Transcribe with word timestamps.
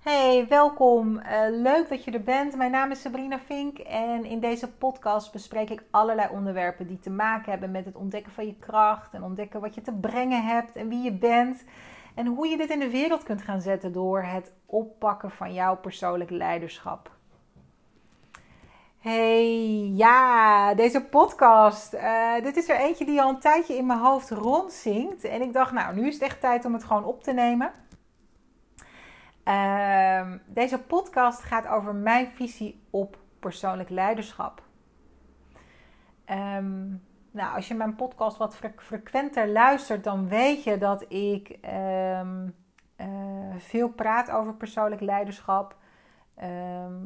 Hey, 0.00 0.46
welkom. 0.48 1.16
Uh, 1.16 1.40
leuk 1.50 1.88
dat 1.88 2.04
je 2.04 2.10
er 2.10 2.22
bent. 2.22 2.56
Mijn 2.56 2.70
naam 2.70 2.90
is 2.90 3.00
Sabrina 3.00 3.38
Vink 3.38 3.78
en 3.78 4.24
in 4.24 4.40
deze 4.40 4.68
podcast 4.72 5.32
bespreek 5.32 5.70
ik 5.70 5.82
allerlei 5.90 6.28
onderwerpen 6.30 6.86
die 6.86 6.98
te 6.98 7.10
maken 7.10 7.50
hebben 7.50 7.70
met 7.70 7.84
het 7.84 7.96
ontdekken 7.96 8.32
van 8.32 8.46
je 8.46 8.54
kracht 8.58 9.14
en 9.14 9.22
ontdekken 9.22 9.60
wat 9.60 9.74
je 9.74 9.80
te 9.80 9.92
brengen 9.92 10.44
hebt 10.44 10.76
en 10.76 10.88
wie 10.88 11.02
je 11.02 11.12
bent 11.12 11.64
en 12.14 12.26
hoe 12.26 12.46
je 12.46 12.56
dit 12.56 12.70
in 12.70 12.78
de 12.78 12.90
wereld 12.90 13.22
kunt 13.22 13.42
gaan 13.42 13.60
zetten 13.60 13.92
door 13.92 14.22
het 14.22 14.52
oppakken 14.66 15.30
van 15.30 15.52
jouw 15.52 15.76
persoonlijk 15.76 16.30
leiderschap. 16.30 17.10
Hey, 18.98 19.92
ja, 19.94 20.74
deze 20.74 21.04
podcast. 21.04 21.94
Uh, 21.94 22.34
dit 22.42 22.56
is 22.56 22.68
er 22.68 22.76
eentje 22.76 23.04
die 23.04 23.22
al 23.22 23.28
een 23.28 23.40
tijdje 23.40 23.76
in 23.76 23.86
mijn 23.86 23.98
hoofd 23.98 24.30
rondzinkt. 24.30 25.24
En 25.24 25.42
ik 25.42 25.52
dacht, 25.52 25.72
nou, 25.72 25.94
nu 25.94 26.06
is 26.06 26.14
het 26.14 26.22
echt 26.22 26.40
tijd 26.40 26.64
om 26.64 26.72
het 26.72 26.84
gewoon 26.84 27.04
op 27.04 27.22
te 27.22 27.32
nemen. 27.32 27.72
Uh, 29.50 30.32
deze 30.46 30.78
podcast 30.78 31.42
gaat 31.42 31.66
over 31.66 31.94
mijn 31.94 32.28
visie 32.28 32.82
op 32.90 33.18
persoonlijk 33.38 33.88
leiderschap. 33.88 34.62
Um, 36.30 37.02
nou, 37.30 37.54
als 37.54 37.68
je 37.68 37.74
mijn 37.74 37.96
podcast 37.96 38.36
wat 38.36 38.56
frequenter 38.76 39.48
luistert, 39.48 40.04
dan 40.04 40.28
weet 40.28 40.64
je 40.64 40.78
dat 40.78 41.12
ik 41.12 41.58
um, 42.20 42.54
uh, 42.96 43.54
veel 43.56 43.88
praat 43.88 44.30
over 44.30 44.54
persoonlijk 44.54 45.00
leiderschap. 45.00 45.76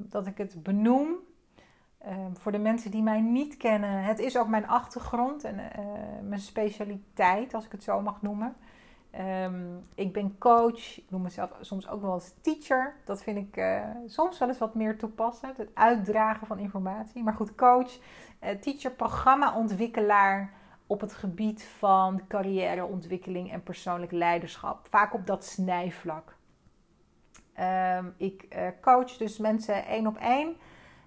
dat 0.09 0.27
ik 0.27 0.39
het 0.39 0.62
benoem 0.62 1.19
Ehm, 2.05 2.34
voor 2.34 2.53
de 2.53 2.59
mensen 2.59 2.91
die 2.91 3.03
mij 3.03 3.20
niet 3.20 3.56
kennen, 3.56 4.05
het 4.05 4.19
is 4.19 4.39
ook 4.39 4.48
mijn 4.48 4.69
achtergrond 4.69 5.45
en 5.45 5.55
uh, 5.55 5.61
mijn 6.23 6.41
specialiteit, 6.41 7.55
als 7.55 7.65
ik 7.65 7.73
het 7.73 7.83
zo 7.83 8.01
mag 8.01 8.23
noemen. 8.23 8.56
Um, 9.21 9.81
ik 9.95 10.13
ben 10.13 10.39
coach, 10.39 10.99
ik 10.99 11.05
noem 11.09 11.23
mezelf 11.23 11.51
soms 11.61 11.89
ook 11.89 12.01
wel 12.01 12.13
als 12.13 12.33
teacher. 12.41 12.95
Dat 13.05 13.23
vind 13.23 13.39
ik 13.39 13.57
uh, 13.57 13.85
soms 14.07 14.39
wel 14.39 14.49
eens 14.49 14.59
wat 14.59 14.75
meer 14.75 14.99
toepassend, 14.99 15.57
het 15.57 15.71
uitdragen 15.75 16.47
van 16.47 16.59
informatie. 16.59 17.23
Maar 17.23 17.34
goed, 17.34 17.55
coach, 17.55 17.98
uh, 18.43 18.51
teacher, 18.51 18.91
programmaontwikkelaar 18.91 20.53
op 20.87 21.01
het 21.01 21.15
gebied 21.15 21.65
van 21.65 22.27
carrièreontwikkeling 22.29 23.53
en 23.53 23.62
persoonlijk 23.62 24.12
leiderschap. 24.12 24.87
Vaak 24.89 25.15
op 25.15 25.27
dat 25.27 25.45
snijvlak. 25.45 26.37
Um, 27.97 28.15
ik 28.17 28.56
coach 28.81 29.17
dus 29.17 29.39
mensen 29.39 29.87
één 29.87 30.06
op 30.06 30.17
één 30.17 30.56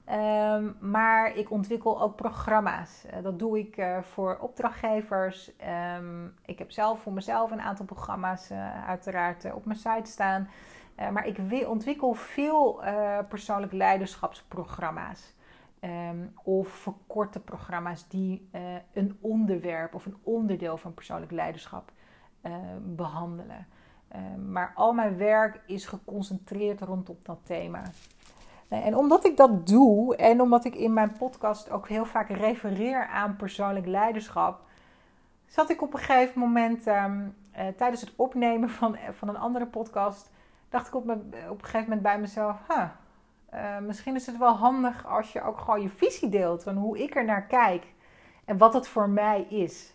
Ehm, 0.07 0.71
maar 0.79 1.35
ik 1.35 1.51
ontwikkel 1.51 2.01
ook 2.01 2.15
programma's. 2.15 3.05
Uh, 3.05 3.23
dat 3.23 3.39
doe 3.39 3.59
ik 3.59 3.77
uh, 3.77 4.01
voor 4.01 4.37
opdrachtgevers. 4.41 5.51
Um, 5.97 6.33
ik 6.45 6.59
heb 6.59 6.71
zelf 6.71 7.01
voor 7.01 7.13
mezelf 7.13 7.51
een 7.51 7.61
aantal 7.61 7.85
programma's 7.85 8.51
uh, 8.51 8.87
uiteraard 8.87 9.53
op 9.53 9.65
mijn 9.65 9.79
site 9.79 10.11
staan. 10.11 10.49
maar 11.11 11.27
ik 11.27 11.37
ontwikkel 11.67 12.13
veel 12.13 12.81
persoonlijk 13.29 13.73
leiderschapsprogramma's. 13.73 15.33
Um, 15.81 16.33
of 16.43 16.67
verkorte 16.67 17.39
programma's 17.39 18.07
die 18.07 18.49
een 18.93 19.17
onderwerp 19.21 19.95
of 19.95 20.05
een 20.05 20.17
onderdeel 20.23 20.77
van 20.77 20.93
persoonlijk 20.93 21.31
leiderschap 21.31 21.91
behandelen. 22.81 23.67
maar 24.51 24.71
al 24.75 24.93
mijn 24.93 25.17
werk 25.17 25.61
is 25.65 25.85
geconcentreerd 25.85 26.81
rondom 26.81 27.17
dat 27.23 27.39
thema. 27.43 27.83
En 28.67 28.95
omdat 28.95 29.25
ik 29.25 29.37
dat 29.37 29.67
doe 29.67 30.15
en 30.15 30.41
omdat 30.41 30.65
ik 30.65 30.75
in 30.75 30.93
mijn 30.93 31.11
podcast 31.11 31.71
ook 31.71 31.87
heel 31.87 32.05
vaak 32.05 32.29
refereer 32.29 33.07
aan 33.07 33.35
persoonlijk 33.35 33.85
leiderschap, 33.85 34.59
zat 35.45 35.69
ik 35.69 35.81
op 35.81 35.93
een 35.93 35.99
gegeven 35.99 36.39
moment 36.39 36.87
um, 36.87 37.35
uh, 37.57 37.67
tijdens 37.77 38.01
het 38.01 38.13
opnemen 38.15 38.69
van, 38.69 38.97
van 39.11 39.27
een 39.27 39.37
andere 39.37 39.65
podcast, 39.65 40.31
dacht 40.69 40.87
ik 40.87 40.95
op, 40.95 41.05
me, 41.05 41.13
op 41.49 41.57
een 41.57 41.65
gegeven 41.65 41.81
moment 41.81 42.01
bij 42.01 42.19
mezelf, 42.19 42.57
huh, 42.67 42.83
uh, 43.53 43.77
misschien 43.77 44.15
is 44.15 44.25
het 44.25 44.37
wel 44.37 44.53
handig 44.53 45.07
als 45.07 45.33
je 45.33 45.41
ook 45.41 45.57
gewoon 45.57 45.81
je 45.81 45.89
visie 45.89 46.29
deelt 46.29 46.63
van 46.63 46.75
hoe 46.75 47.03
ik 47.03 47.15
er 47.15 47.25
naar 47.25 47.45
kijk 47.45 47.85
en 48.45 48.57
wat 48.57 48.73
het 48.73 48.87
voor 48.87 49.09
mij 49.09 49.41
is. 49.41 49.93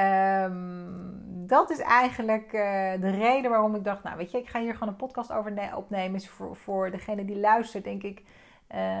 Um, 0.00 1.24
dat 1.46 1.70
is 1.70 1.78
eigenlijk 1.78 2.52
uh, 2.52 2.92
de 3.00 3.10
reden 3.10 3.50
waarom 3.50 3.74
ik 3.74 3.84
dacht, 3.84 4.02
nou 4.02 4.16
weet 4.16 4.30
je, 4.30 4.38
ik 4.38 4.48
ga 4.48 4.60
hier 4.60 4.72
gewoon 4.72 4.88
een 4.88 4.96
podcast 4.96 5.32
over 5.32 5.72
opnemen. 5.76 6.14
Is 6.14 6.28
voor, 6.28 6.56
voor 6.56 6.90
degene 6.90 7.24
die 7.24 7.38
luistert, 7.38 7.84
denk 7.84 8.02
ik, 8.02 8.22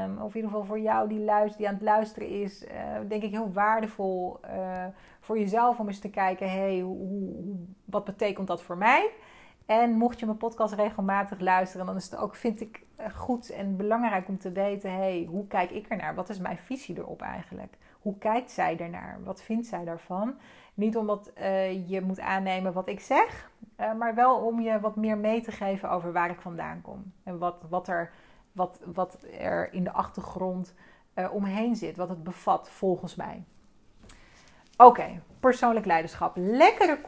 um, 0.04 0.18
of 0.18 0.30
in 0.30 0.36
ieder 0.36 0.50
geval 0.50 0.64
voor 0.64 0.80
jou 0.80 1.08
die, 1.08 1.24
die 1.56 1.68
aan 1.68 1.74
het 1.74 1.82
luisteren 1.82 2.28
is, 2.28 2.64
uh, 2.64 2.70
denk 3.08 3.22
ik 3.22 3.30
heel 3.30 3.52
waardevol 3.52 4.40
uh, 4.44 4.84
voor 5.20 5.38
jezelf 5.38 5.78
om 5.78 5.86
eens 5.86 5.98
te 5.98 6.10
kijken, 6.10 6.50
hey, 6.50 6.80
hoe, 6.80 6.96
hoe, 6.96 7.56
wat 7.84 8.04
betekent 8.04 8.46
dat 8.46 8.62
voor 8.62 8.76
mij? 8.76 9.10
En 9.66 9.90
mocht 9.90 10.20
je 10.20 10.26
mijn 10.26 10.38
podcast 10.38 10.74
regelmatig 10.74 11.40
luisteren, 11.40 11.86
dan 11.86 11.96
is 11.96 12.04
het 12.10 12.16
ook, 12.16 12.34
vind 12.34 12.60
ik, 12.60 12.82
goed 13.14 13.50
en 13.50 13.76
belangrijk 13.76 14.28
om 14.28 14.38
te 14.38 14.52
weten, 14.52 14.92
hey, 14.92 15.26
hoe 15.30 15.46
kijk 15.46 15.70
ik 15.70 15.86
ernaar? 15.88 16.14
Wat 16.14 16.28
is 16.28 16.38
mijn 16.38 16.58
visie 16.58 16.98
erop 16.98 17.22
eigenlijk? 17.22 17.76
Hoe 18.06 18.18
kijkt 18.18 18.50
zij 18.50 18.78
ernaar? 18.78 19.18
Wat 19.24 19.42
vindt 19.42 19.66
zij 19.66 19.84
daarvan? 19.84 20.34
Niet 20.74 20.96
omdat 20.96 21.32
uh, 21.38 21.88
je 21.88 22.00
moet 22.00 22.20
aannemen 22.20 22.72
wat 22.72 22.88
ik 22.88 23.00
zeg, 23.00 23.50
uh, 23.80 23.94
maar 23.94 24.14
wel 24.14 24.36
om 24.36 24.60
je 24.60 24.80
wat 24.80 24.96
meer 24.96 25.18
mee 25.18 25.40
te 25.40 25.52
geven 25.52 25.90
over 25.90 26.12
waar 26.12 26.30
ik 26.30 26.40
vandaan 26.40 26.80
kom. 26.82 27.12
En 27.22 27.38
wat, 27.38 27.64
wat, 27.68 27.88
er, 27.88 28.12
wat, 28.52 28.80
wat 28.84 29.18
er 29.38 29.72
in 29.72 29.84
de 29.84 29.92
achtergrond 29.92 30.74
uh, 31.14 31.34
omheen 31.34 31.76
zit, 31.76 31.96
wat 31.96 32.08
het 32.08 32.22
bevat 32.22 32.68
volgens 32.70 33.14
mij. 33.14 33.44
Oké, 34.76 35.20
persoonlijk 35.40 35.86
leiderschap. 35.86 36.32
Lekkere 36.36 37.00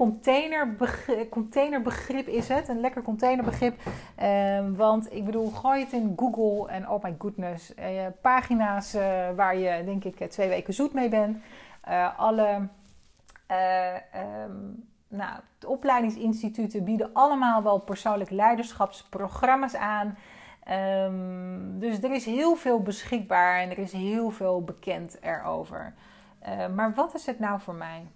containerbegrip, 1.31 2.27
is 2.27 2.49
het. 2.49 2.69
Een 2.69 2.81
lekker 2.81 3.03
containerbegrip. 3.03 3.75
Uh, 4.23 4.59
want 4.77 5.13
ik 5.13 5.25
bedoel, 5.25 5.51
gooi 5.51 5.81
het 5.81 5.93
in 5.93 6.13
Google 6.17 6.69
en 6.73 6.91
oh 6.91 7.03
my 7.03 7.15
goodness. 7.19 7.75
Uh, 7.75 8.07
pagina's 8.21 8.95
uh, 8.95 9.01
waar 9.37 9.57
je 9.57 9.85
denk 9.85 10.05
ik 10.05 10.31
twee 10.31 10.49
weken 10.49 10.75
zoet 10.75 10.93
mee 10.93 11.09
bent. 11.09 11.39
alle 12.17 12.69
um, 14.45 14.87
nou, 15.09 15.41
de 15.59 15.69
opleidingsinstituten 15.69 16.85
bieden 16.85 17.11
allemaal 17.13 17.63
wel 17.63 17.79
persoonlijk 17.79 18.31
leiderschapsprogramma's 18.31 19.75
aan. 19.75 20.19
Um, 21.05 21.79
dus 21.79 22.03
er 22.03 22.11
is 22.11 22.25
heel 22.25 22.57
veel 22.57 22.83
beschikbaar 22.83 23.61
en 23.61 23.71
er 23.71 23.79
is 23.79 23.93
heel 23.93 24.31
veel 24.31 24.65
bekend 24.65 25.19
erover. 25.21 25.95
Uh, 26.49 26.69
maar 26.69 26.95
wat 26.95 27.15
is 27.15 27.27
het 27.27 27.39
nou 27.39 27.61
voor 27.61 27.75
mij? 27.75 28.07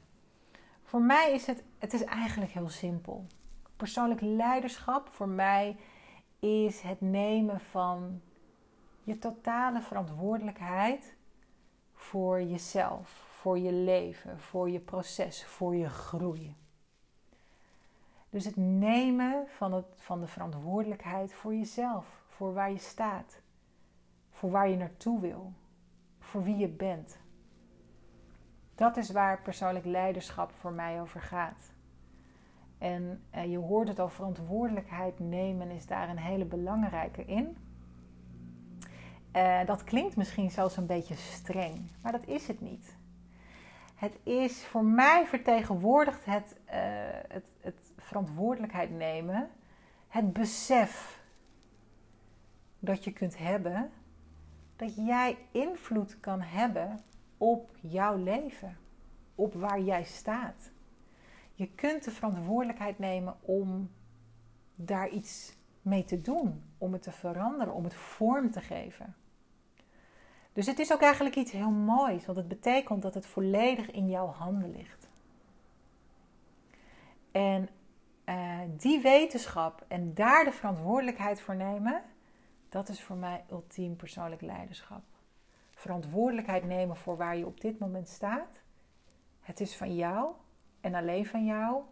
Voor 0.82 1.02
mij 1.02 1.32
is 1.32 1.46
het, 1.46 1.62
het 1.78 1.92
is 1.92 2.04
eigenlijk 2.04 2.50
heel 2.50 2.68
simpel. 2.68 3.26
Persoonlijk 3.76 4.20
leiderschap 4.20 5.08
voor 5.08 5.28
mij 5.28 5.76
is 6.38 6.80
het 6.80 7.00
nemen 7.00 7.60
van 7.60 8.20
je 9.02 9.18
totale 9.18 9.80
verantwoordelijkheid 9.80 11.14
voor 11.94 12.42
jezelf, 12.42 13.10
voor 13.30 13.58
je 13.58 13.72
leven, 13.72 14.40
voor 14.40 14.70
je 14.70 14.80
proces, 14.80 15.44
voor 15.44 15.74
je 15.74 15.88
groei. 15.88 16.54
Dus 18.30 18.44
het 18.44 18.56
nemen 18.56 19.44
van, 19.48 19.72
het, 19.72 19.86
van 19.96 20.20
de 20.20 20.26
verantwoordelijkheid 20.26 21.34
voor 21.34 21.54
jezelf, 21.54 22.06
voor 22.28 22.54
waar 22.54 22.70
je 22.70 22.78
staat, 22.78 23.40
voor 24.30 24.50
waar 24.50 24.68
je 24.68 24.76
naartoe 24.76 25.20
wil, 25.20 25.52
voor 26.18 26.42
wie 26.42 26.56
je 26.56 26.68
bent. 26.68 27.18
Dat 28.82 28.96
is 28.96 29.10
waar 29.10 29.42
persoonlijk 29.42 29.84
leiderschap 29.84 30.52
voor 30.52 30.72
mij 30.72 31.00
over 31.00 31.20
gaat. 31.20 31.72
En 32.78 33.22
eh, 33.30 33.50
je 33.50 33.58
hoort 33.58 33.88
het 33.88 33.98
al, 33.98 34.08
verantwoordelijkheid 34.08 35.18
nemen 35.18 35.70
is 35.70 35.86
daar 35.86 36.08
een 36.08 36.18
hele 36.18 36.44
belangrijke 36.44 37.24
in. 37.24 37.56
Uh, 39.36 39.64
dat 39.66 39.84
klinkt 39.84 40.16
misschien 40.16 40.50
zelfs 40.50 40.76
een 40.76 40.86
beetje 40.86 41.14
streng, 41.14 41.90
maar 42.00 42.12
dat 42.12 42.26
is 42.26 42.46
het 42.46 42.60
niet. 42.60 42.96
Het 43.94 44.18
is 44.22 44.64
voor 44.64 44.84
mij 44.84 45.26
vertegenwoordigt 45.26 46.24
het, 46.24 46.56
uh, 46.66 46.72
het, 47.28 47.44
het 47.60 47.92
verantwoordelijkheid 47.96 48.90
nemen, 48.90 49.50
het 50.08 50.32
besef 50.32 51.22
dat 52.78 53.04
je 53.04 53.12
kunt 53.12 53.38
hebben, 53.38 53.90
dat 54.76 54.94
jij 54.94 55.38
invloed 55.50 56.20
kan 56.20 56.40
hebben 56.40 57.00
op 57.42 57.70
jouw 57.80 58.16
leven, 58.16 58.76
op 59.34 59.54
waar 59.54 59.80
jij 59.80 60.04
staat. 60.04 60.70
Je 61.54 61.68
kunt 61.68 62.04
de 62.04 62.10
verantwoordelijkheid 62.10 62.98
nemen 62.98 63.36
om 63.40 63.90
daar 64.74 65.08
iets 65.08 65.56
mee 65.82 66.04
te 66.04 66.20
doen, 66.20 66.62
om 66.78 66.92
het 66.92 67.02
te 67.02 67.12
veranderen, 67.12 67.74
om 67.74 67.84
het 67.84 67.94
vorm 67.94 68.50
te 68.50 68.60
geven. 68.60 69.16
Dus 70.52 70.66
het 70.66 70.78
is 70.78 70.92
ook 70.92 71.00
eigenlijk 71.00 71.36
iets 71.36 71.52
heel 71.52 71.70
moois, 71.70 72.26
want 72.26 72.38
het 72.38 72.48
betekent 72.48 73.02
dat 73.02 73.14
het 73.14 73.26
volledig 73.26 73.90
in 73.90 74.08
jouw 74.08 74.26
handen 74.26 74.70
ligt. 74.70 75.08
En 77.30 77.68
uh, 78.24 78.58
die 78.76 79.00
wetenschap 79.00 79.84
en 79.88 80.14
daar 80.14 80.44
de 80.44 80.52
verantwoordelijkheid 80.52 81.40
voor 81.40 81.56
nemen, 81.56 82.02
dat 82.68 82.88
is 82.88 83.02
voor 83.02 83.16
mij 83.16 83.44
ultiem 83.50 83.96
persoonlijk 83.96 84.42
leiderschap. 84.42 85.11
Verantwoordelijkheid 85.82 86.64
nemen 86.64 86.96
voor 86.96 87.16
waar 87.16 87.36
je 87.36 87.46
op 87.46 87.60
dit 87.60 87.78
moment 87.78 88.08
staat. 88.08 88.60
Het 89.40 89.60
is 89.60 89.76
van 89.76 89.94
jou 89.94 90.34
en 90.80 90.94
alleen 90.94 91.26
van 91.26 91.44
jou. 91.44 91.82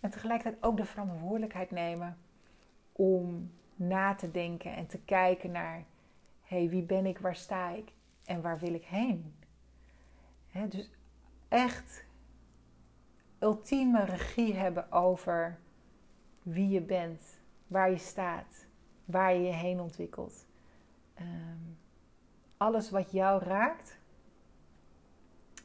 En 0.00 0.10
tegelijkertijd 0.10 0.62
ook 0.62 0.76
de 0.76 0.84
verantwoordelijkheid 0.84 1.70
nemen 1.70 2.18
om 2.92 3.52
na 3.74 4.14
te 4.14 4.30
denken 4.30 4.74
en 4.74 4.86
te 4.86 4.98
kijken 4.98 5.50
naar: 5.50 5.84
hey, 6.42 6.68
wie 6.68 6.82
ben 6.82 7.06
ik, 7.06 7.18
waar 7.18 7.36
sta 7.36 7.70
ik 7.70 7.92
en 8.24 8.42
waar 8.42 8.58
wil 8.58 8.74
ik 8.74 8.84
heen? 8.84 9.34
dus 10.68 10.90
echt 11.48 12.04
ultieme 13.38 14.04
regie 14.04 14.54
hebben 14.54 14.92
over 14.92 15.58
wie 16.42 16.68
je 16.68 16.80
bent, 16.80 17.40
waar 17.66 17.90
je 17.90 17.98
staat, 17.98 18.66
waar 19.04 19.34
je 19.34 19.40
je 19.40 19.52
heen 19.52 19.80
ontwikkelt. 19.80 20.46
Ehm, 21.14 21.81
alles 22.62 22.90
wat 22.90 23.10
jou 23.10 23.44
raakt, 23.44 23.98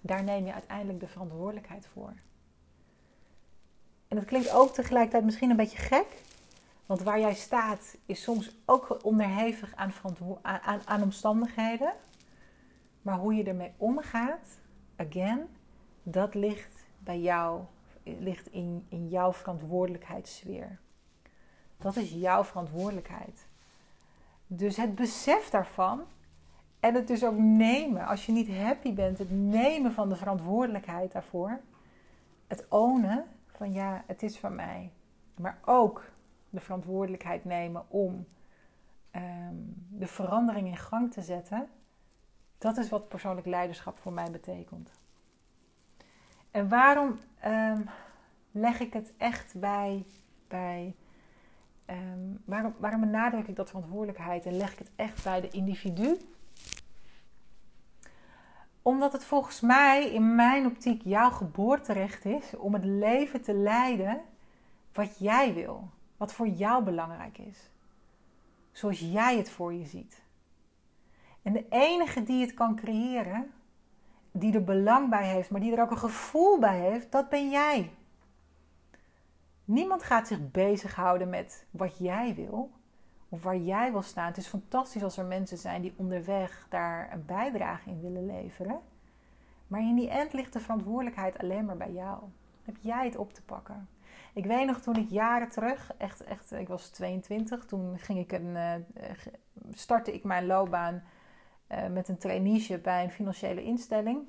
daar 0.02 0.24
neem 0.24 0.46
je 0.46 0.54
uiteindelijk 0.54 1.00
de 1.00 1.08
verantwoordelijkheid 1.08 1.88
voor. 1.88 2.14
En 4.08 4.16
dat 4.16 4.26
klinkt 4.26 4.52
ook 4.52 4.74
tegelijkertijd 4.74 5.24
misschien 5.24 5.50
een 5.50 5.56
beetje 5.56 5.78
gek. 5.78 6.26
Want 6.86 7.02
waar 7.02 7.20
jij 7.20 7.34
staat 7.34 7.98
is 8.06 8.22
soms 8.22 8.56
ook 8.66 9.00
onderhevig 9.04 9.76
aan, 9.76 9.94
aan, 10.86 11.02
omstandigheden. 11.02 11.94
Maar 13.02 13.18
hoe 13.18 13.36
je 13.36 13.44
ermee 13.44 13.74
omgaat, 13.78 14.60
again, 14.96 15.48
dat 16.04 16.34
ligt 16.34 16.86
bij 17.00 17.20
jou, 17.20 17.62
ligt 18.04 18.48
in, 18.48 18.86
in 18.90 19.08
jouw 19.08 19.34
verantwoordelijkheidssfeer. 19.34 20.80
Dat 21.78 21.96
is 21.96 22.12
jouw 22.12 22.44
verantwoordelijkheid. 22.44 23.48
Dus 24.48 24.78
het 24.78 24.96
besef 24.96 25.50
daarvan 25.50 26.06
en 26.88 26.94
het 26.94 27.08
dus 27.08 27.24
ook 27.24 27.38
nemen, 27.38 28.06
als 28.06 28.26
je 28.26 28.32
niet 28.32 28.58
happy 28.58 28.94
bent, 28.94 29.18
het 29.18 29.32
nemen 29.32 29.92
van 29.92 30.10
de 30.10 30.16
verantwoordelijkheid 30.16 31.12
daarvoor. 31.12 31.60
Het 32.48 32.66
ownen 32.70 33.26
van 33.48 33.74
ja, 33.74 34.04
het 34.06 34.24
is 34.24 34.38
van 34.38 34.56
mij. 34.56 34.92
Maar 35.36 35.60
ook 35.66 36.04
de 36.50 36.60
verantwoordelijkheid 36.60 37.46
nemen 37.46 37.86
om 37.88 38.28
ehm, 39.12 39.56
de 39.90 40.08
verandering 40.08 40.68
in 40.68 40.78
gang 40.78 41.12
te 41.12 41.22
zetten. 41.22 41.68
Dat 42.58 42.78
is 42.78 42.90
wat 42.90 43.08
persoonlijk 43.08 43.48
leiderschap 43.48 43.98
voor 43.98 44.14
mij 44.14 44.32
betekent. 44.32 44.92
En 46.52 46.70
waarom 46.70 47.20
ehm, 47.40 47.82
leg 48.52 48.80
ik 48.80 48.94
het 48.94 49.14
echt 49.18 49.60
bij, 49.60 50.06
bij 50.48 50.96
ehm, 51.86 52.36
waarom, 52.46 52.76
waarom 52.78 53.02
benadruk 53.02 53.48
ik 53.48 53.56
dat 53.56 53.70
verantwoordelijkheid 53.70 54.46
en 54.46 54.58
leg 54.58 54.72
ik 54.72 54.80
het 54.80 54.92
echt 54.96 55.24
bij 55.24 55.42
de 55.42 55.50
individu? 55.50 56.18
Omdat 58.88 59.12
het 59.12 59.24
volgens 59.24 59.62
mij 59.62 60.12
in 60.12 60.36
mijn 60.36 60.66
optiek 60.66 61.02
jouw 61.04 61.30
geboorterecht 61.30 62.26
is 62.26 62.56
om 62.58 62.74
het 62.74 62.86
leven 62.86 63.42
te 63.42 63.54
leiden 63.54 64.22
wat 64.94 65.20
jij 65.20 65.54
wil. 65.54 65.90
Wat 66.18 66.34
voor 66.34 66.48
jou 66.48 66.84
belangrijk 66.84 67.38
is. 67.38 67.70
Zoals 68.72 69.00
jij 69.00 69.38
het 69.38 69.50
voor 69.50 69.74
je 69.74 69.86
ziet. 69.86 70.24
En 71.42 71.54
de 71.54 71.66
enige 71.70 72.24
die 72.24 72.42
het 72.42 72.54
kan 72.54 72.76
creëren, 72.76 73.52
die 74.32 74.54
er 74.54 74.64
belang 74.64 75.10
bij 75.10 75.28
heeft, 75.28 75.50
maar 75.50 75.62
die 75.62 75.76
er 75.76 75.82
ook 75.82 75.92
een 75.92 75.98
gevoel 75.98 76.60
bij 76.60 76.80
heeft, 76.80 77.12
dat 77.12 77.30
ben 77.30 77.50
jij. 77.50 77.92
Niemand 79.66 80.04
gaat 80.04 80.28
zich 80.28 80.52
bezighouden 80.52 81.30
met 81.30 81.66
wat 81.72 81.98
jij 81.98 82.36
wil 82.36 82.72
of 83.30 83.44
waar 83.44 83.58
jij 83.58 83.92
wil 83.92 84.02
staan. 84.02 84.28
Het 84.28 84.38
is 84.38 84.48
fantastisch 84.48 85.04
als 85.04 85.18
er 85.18 85.26
mensen 85.26 85.58
zijn 85.58 85.82
die 85.82 85.94
onderweg 85.96 86.66
daar 86.70 87.14
een 87.14 87.26
bijdrage 87.26 87.90
in 87.90 88.02
willen 88.02 88.26
leveren. 88.26 88.80
Maar 89.68 89.82
in 89.82 89.96
die 89.96 90.10
end 90.10 90.34
ligt 90.34 90.54
de 90.54 90.60
verantwoordelijkheid 90.60 91.38
alleen 91.38 91.66
maar 91.66 91.78
bij 91.78 91.92
jou. 91.92 92.24
Heb 92.64 92.76
jij 92.80 93.06
het 93.06 93.16
op 93.16 93.34
te 93.34 93.44
pakken? 93.44 93.90
Ik 94.34 94.46
weet 94.46 94.66
nog 94.66 94.82
toen 94.82 94.96
ik 94.96 95.10
jaren 95.10 95.50
terug, 95.50 95.94
echt, 95.98 96.24
echt, 96.24 96.52
ik 96.52 96.68
was 96.68 96.90
22, 96.90 97.66
toen 97.66 98.00
ging 98.00 98.20
ik 98.20 98.32
een, 98.32 98.56
uh, 98.56 98.74
startte 99.74 100.14
ik 100.14 100.24
mijn 100.24 100.46
loopbaan 100.46 101.04
uh, 101.72 101.88
met 101.88 102.08
een 102.08 102.18
traineeship 102.18 102.84
bij 102.84 103.04
een 103.04 103.12
financiële 103.12 103.64
instelling. 103.64 104.20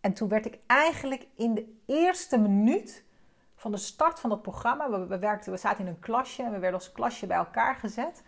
En 0.00 0.12
toen 0.12 0.28
werd 0.28 0.46
ik 0.46 0.58
eigenlijk 0.66 1.26
in 1.34 1.54
de 1.54 1.74
eerste 1.86 2.38
minuut 2.38 3.04
van 3.56 3.70
de 3.70 3.76
start 3.76 4.20
van 4.20 4.30
dat 4.30 4.42
programma, 4.42 4.90
we, 4.90 5.06
we, 5.06 5.18
werkten, 5.18 5.52
we 5.52 5.58
zaten 5.58 5.84
in 5.84 5.90
een 5.90 6.00
klasje 6.00 6.42
en 6.42 6.50
we 6.50 6.58
werden 6.58 6.78
als 6.78 6.92
klasje 6.92 7.26
bij 7.26 7.36
elkaar 7.36 7.74
gezet. 7.74 8.22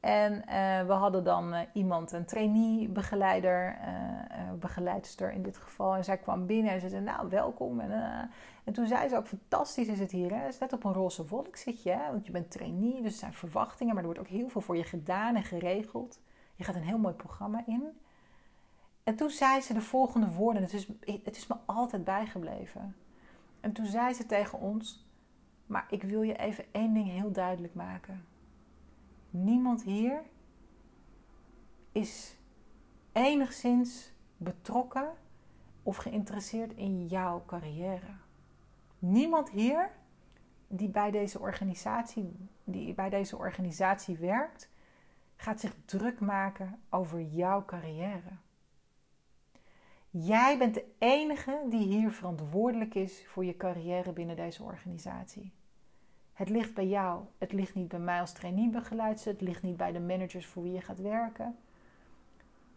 En 0.00 0.32
uh, 0.32 0.86
we 0.86 0.92
hadden 0.92 1.24
dan 1.24 1.54
uh, 1.54 1.60
iemand, 1.72 2.12
een 2.12 2.24
trainee, 2.24 2.88
begeleider, 2.88 3.78
uh, 3.80 4.52
begeleidster 4.58 5.32
in 5.32 5.42
dit 5.42 5.56
geval. 5.56 5.94
En 5.94 6.04
zij 6.04 6.18
kwam 6.18 6.46
binnen 6.46 6.72
en 6.72 6.80
ze 6.80 6.88
zei, 6.88 7.02
nou, 7.02 7.28
welkom. 7.28 7.80
En, 7.80 7.90
en 8.64 8.72
toen 8.72 8.86
zei 8.86 9.08
ze 9.08 9.16
ook, 9.16 9.26
fantastisch 9.26 9.88
is 9.88 9.98
het 9.98 10.10
hier. 10.10 10.34
Hè? 10.34 10.48
Is 10.48 10.58
net 10.58 10.72
op 10.72 10.84
een 10.84 10.92
roze 10.92 11.26
wolk 11.26 11.56
zit 11.56 11.82
je, 11.82 11.90
hè? 11.90 12.10
want 12.10 12.26
je 12.26 12.32
bent 12.32 12.50
trainee. 12.50 13.02
Dus 13.02 13.12
er 13.12 13.18
zijn 13.18 13.34
verwachtingen, 13.34 13.94
maar 13.94 14.02
er 14.02 14.10
wordt 14.10 14.26
ook 14.26 14.34
heel 14.36 14.48
veel 14.48 14.60
voor 14.60 14.76
je 14.76 14.84
gedaan 14.84 15.36
en 15.36 15.44
geregeld. 15.44 16.20
Je 16.54 16.64
gaat 16.64 16.74
een 16.74 16.82
heel 16.82 16.98
mooi 16.98 17.14
programma 17.14 17.62
in. 17.66 18.00
En 19.04 19.16
toen 19.16 19.30
zei 19.30 19.60
ze 19.60 19.72
de 19.72 19.80
volgende 19.80 20.28
woorden. 20.30 20.62
Het 20.62 20.72
is, 20.72 20.88
het 21.24 21.36
is 21.36 21.46
me 21.46 21.56
altijd 21.64 22.04
bijgebleven. 22.04 22.96
En 23.60 23.72
toen 23.72 23.86
zei 23.86 24.12
ze 24.14 24.26
tegen 24.26 24.58
ons: 24.58 25.08
Maar 25.66 25.86
ik 25.90 26.02
wil 26.02 26.22
je 26.22 26.36
even 26.36 26.64
één 26.72 26.94
ding 26.94 27.08
heel 27.08 27.32
duidelijk 27.32 27.74
maken. 27.74 28.24
Niemand 29.30 29.82
hier 29.82 30.22
is 31.92 32.36
enigszins 33.12 34.12
betrokken 34.36 35.12
of 35.82 35.96
geïnteresseerd 35.96 36.72
in 36.74 37.06
jouw 37.06 37.42
carrière. 37.46 38.16
Niemand 38.98 39.50
hier 39.50 39.90
die 40.68 40.88
bij 40.88 41.10
deze 41.10 41.38
organisatie, 41.38 42.48
die 42.64 42.94
bij 42.94 43.10
deze 43.10 43.36
organisatie 43.36 44.16
werkt, 44.18 44.70
gaat 45.36 45.60
zich 45.60 45.74
druk 45.84 46.20
maken 46.20 46.80
over 46.90 47.22
jouw 47.22 47.64
carrière. 47.64 48.36
Jij 50.20 50.58
bent 50.58 50.74
de 50.74 50.84
enige 50.98 51.60
die 51.68 51.86
hier 51.86 52.12
verantwoordelijk 52.12 52.94
is 52.94 53.26
voor 53.26 53.44
je 53.44 53.56
carrière 53.56 54.12
binnen 54.12 54.36
deze 54.36 54.62
organisatie. 54.62 55.52
Het 56.32 56.48
ligt 56.48 56.74
bij 56.74 56.86
jou. 56.86 57.24
Het 57.38 57.52
ligt 57.52 57.74
niet 57.74 57.88
bij 57.88 57.98
mij 57.98 58.20
als 58.20 58.32
traineebegeleidster. 58.32 59.32
Het 59.32 59.40
ligt 59.40 59.62
niet 59.62 59.76
bij 59.76 59.92
de 59.92 60.00
managers 60.00 60.46
voor 60.46 60.62
wie 60.62 60.72
je 60.72 60.80
gaat 60.80 61.00
werken. 61.00 61.56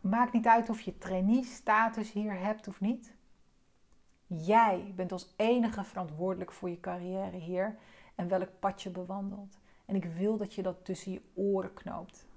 Maakt 0.01 0.33
niet 0.33 0.47
uit 0.47 0.69
of 0.69 0.81
je 0.81 0.97
trainee-status 0.97 2.11
hier 2.11 2.39
hebt 2.39 2.67
of 2.67 2.81
niet. 2.81 3.13
Jij 4.27 4.93
bent 4.95 5.11
als 5.11 5.33
enige 5.35 5.83
verantwoordelijk 5.83 6.51
voor 6.51 6.69
je 6.69 6.79
carrière 6.79 7.37
hier 7.37 7.77
en 8.15 8.27
welk 8.27 8.49
pad 8.59 8.81
je 8.81 8.89
bewandelt. 8.89 9.59
En 9.85 9.95
ik 9.95 10.05
wil 10.05 10.37
dat 10.37 10.53
je 10.53 10.61
dat 10.61 10.85
tussen 10.85 11.11
je 11.11 11.21
oren 11.33 11.73
knoopt 11.73 12.29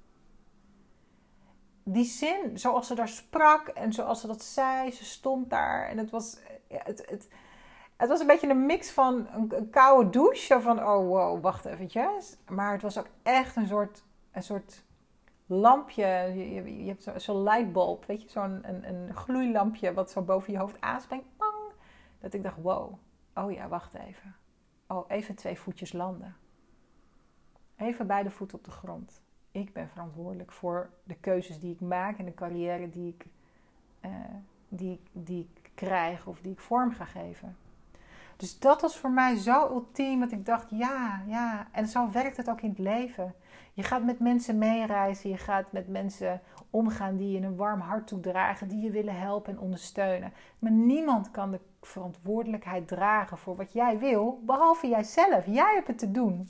die 1.84 2.04
zin, 2.04 2.58
zoals 2.58 2.86
ze 2.86 2.94
daar 2.94 3.08
sprak 3.08 3.68
en 3.68 3.92
zoals 3.92 4.20
ze 4.20 4.26
dat 4.26 4.42
zei, 4.42 4.90
ze 4.90 5.04
stond 5.04 5.50
daar 5.50 5.88
en 5.88 5.98
het 5.98 6.10
was, 6.10 6.38
het, 6.68 7.04
het, 7.08 7.28
het 7.96 8.08
was 8.08 8.20
een 8.20 8.26
beetje 8.26 8.48
een 8.48 8.66
mix 8.66 8.90
van 8.90 9.26
een, 9.32 9.70
koude 9.70 10.10
douche, 10.10 10.60
van 10.60 10.78
oh 10.78 11.06
wow, 11.06 11.42
wacht 11.42 11.64
eventjes. 11.64 12.36
Maar 12.48 12.72
het 12.72 12.82
was 12.82 12.98
ook 12.98 13.08
echt 13.22 13.56
een 13.56 13.66
soort, 13.66 14.04
een 14.32 14.42
soort 14.42 14.82
lampje, 15.46 16.06
je, 16.82 16.86
hebt 16.86 17.02
zo'n 17.02 17.20
zo 17.20 17.42
lightbulb, 17.42 18.04
weet 18.04 18.22
je, 18.22 18.28
zo'n 18.28 18.60
een, 18.62 18.88
een 18.88 19.14
gloeilampje 19.14 19.92
wat 19.92 20.10
zo 20.10 20.22
boven 20.22 20.52
je 20.52 20.58
hoofd 20.58 20.80
aanspringt, 20.80 21.36
pang. 21.36 21.72
Dat 22.20 22.34
ik 22.34 22.42
dacht, 22.42 22.56
wow, 22.62 22.94
oh 23.34 23.52
ja, 23.52 23.68
wacht 23.68 23.94
even. 23.94 24.36
Oh, 24.86 25.04
even 25.08 25.34
twee 25.34 25.58
voetjes 25.58 25.92
landen. 25.92 26.36
Even 27.76 28.06
beide 28.06 28.30
voeten 28.30 28.58
op 28.58 28.64
de 28.64 28.70
grond 28.70 29.23
ik 29.54 29.72
ben 29.72 29.88
verantwoordelijk 29.88 30.52
voor 30.52 30.90
de 31.04 31.14
keuzes 31.14 31.60
die 31.60 31.72
ik 31.72 31.80
maak 31.80 32.18
en 32.18 32.24
de 32.24 32.34
carrière 32.34 32.90
die 32.90 33.08
ik, 33.08 33.26
uh, 34.04 34.10
die, 34.68 35.00
die 35.12 35.48
ik 35.54 35.70
krijg 35.74 36.26
of 36.26 36.40
die 36.40 36.52
ik 36.52 36.60
vorm 36.60 36.92
ga 36.92 37.04
geven. 37.04 37.56
Dus 38.36 38.58
dat 38.58 38.80
was 38.80 38.98
voor 38.98 39.10
mij 39.10 39.36
zo 39.36 39.68
ultiem 39.68 40.20
dat 40.20 40.32
ik 40.32 40.46
dacht, 40.46 40.70
ja, 40.70 41.22
ja. 41.26 41.68
En 41.72 41.86
zo 41.86 42.10
werkt 42.10 42.36
het 42.36 42.50
ook 42.50 42.60
in 42.60 42.68
het 42.68 42.78
leven. 42.78 43.34
Je 43.72 43.82
gaat 43.82 44.04
met 44.04 44.20
mensen 44.20 44.58
meereizen, 44.58 45.30
je 45.30 45.36
gaat 45.36 45.72
met 45.72 45.88
mensen 45.88 46.40
omgaan 46.70 47.16
die 47.16 47.32
je 47.32 47.46
een 47.46 47.56
warm 47.56 47.80
hart 47.80 48.06
toedragen, 48.06 48.68
die 48.68 48.80
je 48.80 48.90
willen 48.90 49.18
helpen 49.18 49.52
en 49.52 49.60
ondersteunen. 49.60 50.32
Maar 50.58 50.72
niemand 50.72 51.30
kan 51.30 51.50
de 51.50 51.60
verantwoordelijkheid 51.80 52.88
dragen 52.88 53.38
voor 53.38 53.56
wat 53.56 53.72
jij 53.72 53.98
wil, 53.98 54.42
behalve 54.42 54.88
jijzelf. 54.88 55.46
Jij 55.46 55.74
hebt 55.74 55.86
het 55.86 55.98
te 55.98 56.10
doen. 56.10 56.48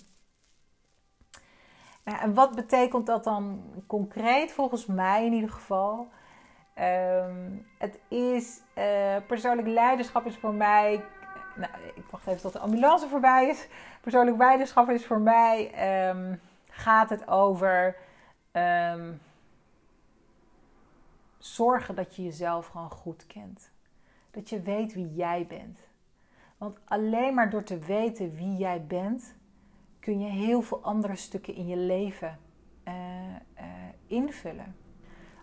En 2.04 2.34
wat 2.34 2.54
betekent 2.54 3.06
dat 3.06 3.24
dan 3.24 3.62
concreet, 3.86 4.52
volgens 4.52 4.86
mij 4.86 5.26
in 5.26 5.32
ieder 5.32 5.50
geval? 5.50 6.08
Um, 6.78 7.66
het 7.78 7.98
is 8.08 8.60
uh, 8.78 9.16
persoonlijk 9.26 9.68
leiderschap 9.68 10.26
is 10.26 10.36
voor 10.36 10.54
mij. 10.54 11.04
Nou, 11.56 11.72
ik 11.94 12.04
wacht 12.10 12.26
even 12.26 12.40
tot 12.40 12.52
de 12.52 12.58
ambulance 12.58 13.08
voorbij 13.08 13.48
is. 13.48 13.68
Persoonlijk 14.00 14.36
leiderschap 14.36 14.90
is 14.90 15.06
voor 15.06 15.20
mij. 15.20 15.70
Um, 16.08 16.40
gaat 16.70 17.10
het 17.10 17.28
over. 17.28 17.96
Um, 18.52 19.20
zorgen 21.38 21.94
dat 21.94 22.16
je 22.16 22.22
jezelf 22.22 22.66
gewoon 22.66 22.90
goed 22.90 23.26
kent. 23.26 23.70
Dat 24.30 24.48
je 24.48 24.62
weet 24.62 24.94
wie 24.94 25.14
jij 25.14 25.46
bent. 25.46 25.78
Want 26.58 26.78
alleen 26.84 27.34
maar 27.34 27.50
door 27.50 27.62
te 27.62 27.78
weten 27.78 28.34
wie 28.34 28.56
jij 28.56 28.84
bent, 28.86 29.36
kun 30.04 30.20
je 30.20 30.30
heel 30.30 30.62
veel 30.62 30.82
andere 30.82 31.16
stukken 31.16 31.54
in 31.54 31.66
je 31.66 31.76
leven 31.76 32.38
uh, 32.88 32.94
invullen. 34.06 34.76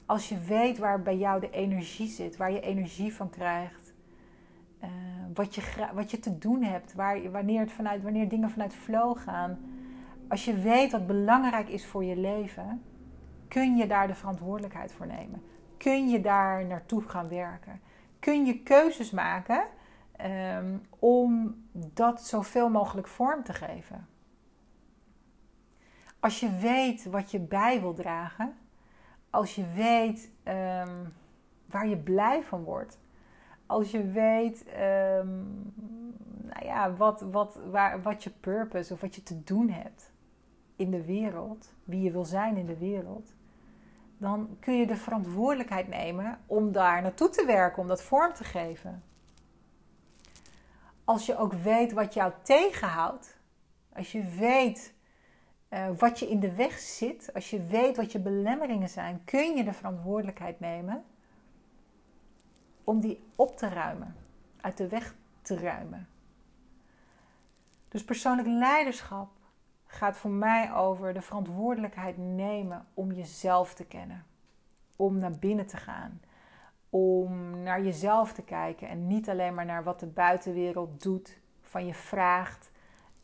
Als 0.05 0.29
je 0.29 0.39
weet 0.39 0.77
waar 0.77 1.01
bij 1.01 1.17
jou 1.17 1.39
de 1.39 1.49
energie 1.49 2.07
zit, 2.07 2.37
waar 2.37 2.51
je 2.51 2.59
energie 2.59 3.13
van 3.13 3.29
krijgt, 3.29 3.93
uh, 4.83 4.89
wat, 5.33 5.55
je, 5.55 5.61
wat 5.93 6.11
je 6.11 6.19
te 6.19 6.37
doen 6.37 6.63
hebt, 6.63 6.93
waar, 6.93 7.31
wanneer, 7.31 7.59
het 7.59 7.71
vanuit, 7.71 8.03
wanneer 8.03 8.29
dingen 8.29 8.49
vanuit 8.49 8.73
flow 8.73 9.17
gaan. 9.17 9.59
Als 10.27 10.45
je 10.45 10.53
weet 10.53 10.91
wat 10.91 11.07
belangrijk 11.07 11.69
is 11.69 11.85
voor 11.85 12.03
je 12.03 12.17
leven, 12.17 12.81
kun 13.47 13.77
je 13.77 13.87
daar 13.87 14.07
de 14.07 14.15
verantwoordelijkheid 14.15 14.91
voor 14.91 15.07
nemen. 15.07 15.43
Kun 15.77 16.09
je 16.09 16.21
daar 16.21 16.65
naartoe 16.65 17.01
gaan 17.01 17.27
werken. 17.27 17.81
Kun 18.19 18.45
je 18.45 18.59
keuzes 18.59 19.11
maken 19.11 19.63
um, 20.55 20.81
om 20.99 21.55
dat 21.71 22.21
zoveel 22.21 22.69
mogelijk 22.69 23.07
vorm 23.07 23.43
te 23.43 23.53
geven. 23.53 24.09
Als 26.21 26.39
je 26.39 26.57
weet 26.57 27.05
wat 27.05 27.31
je 27.31 27.39
bij 27.39 27.81
wil 27.81 27.93
dragen, 27.93 28.57
als 29.29 29.55
je 29.55 29.65
weet 29.75 30.31
um, 30.43 31.13
waar 31.65 31.87
je 31.87 31.97
blij 31.97 32.43
van 32.43 32.63
wordt, 32.63 32.99
als 33.65 33.91
je 33.91 34.07
weet 34.07 34.65
um, 34.67 35.73
nou 36.41 36.65
ja, 36.65 36.93
wat, 36.95 37.21
wat, 37.21 37.59
waar, 37.69 38.01
wat 38.01 38.23
je 38.23 38.29
purpose 38.29 38.93
of 38.93 39.01
wat 39.01 39.15
je 39.15 39.23
te 39.23 39.43
doen 39.43 39.69
hebt 39.69 40.11
in 40.75 40.91
de 40.91 41.05
wereld, 41.05 41.73
wie 41.83 42.01
je 42.01 42.11
wil 42.11 42.25
zijn 42.25 42.57
in 42.57 42.65
de 42.65 42.77
wereld, 42.77 43.33
dan 44.17 44.57
kun 44.59 44.77
je 44.77 44.87
de 44.87 44.95
verantwoordelijkheid 44.95 45.87
nemen 45.87 46.39
om 46.45 46.71
daar 46.71 47.01
naartoe 47.01 47.29
te 47.29 47.45
werken, 47.45 47.81
om 47.81 47.87
dat 47.87 48.03
vorm 48.03 48.33
te 48.33 48.43
geven. 48.43 49.03
Als 51.03 51.25
je 51.25 51.37
ook 51.37 51.53
weet 51.53 51.93
wat 51.93 52.13
jou 52.13 52.31
tegenhoudt, 52.43 53.39
als 53.93 54.11
je 54.11 54.23
weet 54.23 54.93
uh, 55.73 55.87
wat 55.97 56.19
je 56.19 56.29
in 56.29 56.39
de 56.39 56.55
weg 56.55 56.79
zit, 56.79 57.33
als 57.33 57.49
je 57.49 57.65
weet 57.65 57.97
wat 57.97 58.11
je 58.11 58.19
belemmeringen 58.19 58.89
zijn, 58.89 59.21
kun 59.25 59.55
je 59.55 59.63
de 59.63 59.73
verantwoordelijkheid 59.73 60.59
nemen 60.59 61.03
om 62.83 62.99
die 62.99 63.23
op 63.35 63.57
te 63.57 63.67
ruimen, 63.67 64.15
uit 64.61 64.77
de 64.77 64.87
weg 64.87 65.15
te 65.41 65.57
ruimen. 65.57 66.07
Dus 67.87 68.03
persoonlijk 68.03 68.47
leiderschap 68.47 69.29
gaat 69.85 70.17
voor 70.17 70.31
mij 70.31 70.73
over 70.73 71.13
de 71.13 71.21
verantwoordelijkheid 71.21 72.17
nemen 72.17 72.85
om 72.93 73.11
jezelf 73.11 73.73
te 73.73 73.85
kennen, 73.85 74.25
om 74.95 75.17
naar 75.17 75.31
binnen 75.39 75.67
te 75.67 75.77
gaan, 75.77 76.21
om 76.89 77.61
naar 77.63 77.83
jezelf 77.83 78.33
te 78.33 78.41
kijken 78.41 78.87
en 78.89 79.07
niet 79.07 79.29
alleen 79.29 79.53
maar 79.53 79.65
naar 79.65 79.83
wat 79.83 79.99
de 79.99 80.07
buitenwereld 80.07 81.01
doet, 81.03 81.39
van 81.61 81.85
je 81.85 81.93
vraagt, 81.93 82.71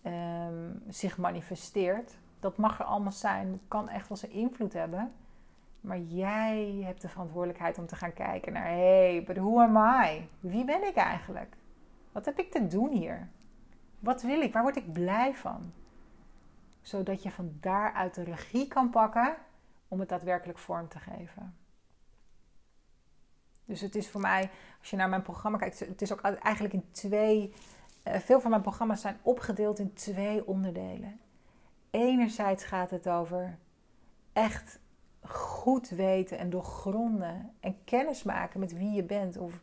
um, 0.04 0.84
zich 0.88 1.18
manifesteert 1.18 2.18
dat 2.40 2.58
mag 2.58 2.80
er 2.80 2.86
allemaal 2.86 3.12
zijn. 3.12 3.62
kan 3.68 3.90
echt 3.90 4.08
wel 4.08 4.18
zijn 4.18 4.32
invloed 4.32 4.74
hebben. 4.74 5.14
Maar 5.82 6.00
jij 6.00 6.82
hebt 6.84 7.02
de 7.02 7.10
verantwoordelijkheid 7.10 7.78
om 7.78 7.88
te 7.88 7.96
gaan 7.96 8.14
kijken 8.14 8.54
naar: 8.54 8.68
hé, 8.68 9.12
hey, 9.12 9.24
but 9.24 9.38
who 9.38 9.62
am 9.62 10.04
I? 10.04 10.30
Wie 10.40 10.66
ben 10.66 10.88
ik 10.88 10.96
eigenlijk? 10.96 11.56
Wat 12.12 12.26
heb 12.26 12.40
ik 12.40 12.52
te 12.52 12.68
doen 12.68 12.92
hier? 12.92 13.30
Wat 14.00 14.22
wil 14.22 14.42
ik? 14.42 14.54
Waar 14.54 14.62
word 14.62 14.76
ik 14.76 14.94
blij 14.94 15.34
van? 15.34 15.74
Zodat 16.82 17.24
je 17.24 17.32
van 17.32 17.58
daaruit 17.60 18.16
de 18.16 18.24
regie 18.24 18.68
kan 18.68 18.90
pakken 18.90 19.36
om 19.88 20.00
het 20.00 20.10
daadwerkelijk 20.10 20.60
vorm 20.60 20.88
te 20.88 21.00
geven. 21.00 21.56
Dus 23.66 23.82
het 23.82 23.96
is 23.96 24.10
voor 24.10 24.22
mij, 24.22 24.50
als 24.80 24.90
je 24.90 24.96
naar 24.96 25.10
mijn 25.10 25.22
programma 25.22 25.58
kijkt, 25.58 25.80
het 25.80 26.02
is 26.02 26.14
ook 26.14 26.22
eigenlijk 26.22 26.74
in 26.74 26.92
twee. 26.92 27.54
Eh, 28.04 28.20
veel 28.20 28.42
van 28.42 28.50
mijn 28.50 28.62
programma's 28.62 29.02
zijn 29.02 29.18
opgedeeld 29.22 29.80
in 29.80 29.94
twee 29.94 30.48
onderdelen 30.48 31.20
enerzijds 31.92 32.64
gaat 32.64 32.90
het 32.90 33.10
over 33.10 33.58
echt 34.34 34.80
goed 35.22 35.90
weten 35.90 36.38
en 36.38 36.50
doorgronden 36.50 37.52
en 37.60 37.84
kennis 37.84 38.24
maken 38.24 38.60
met 38.60 38.78
wie 38.78 38.92
je 38.92 39.04
bent. 39.04 39.38
Of, 39.38 39.62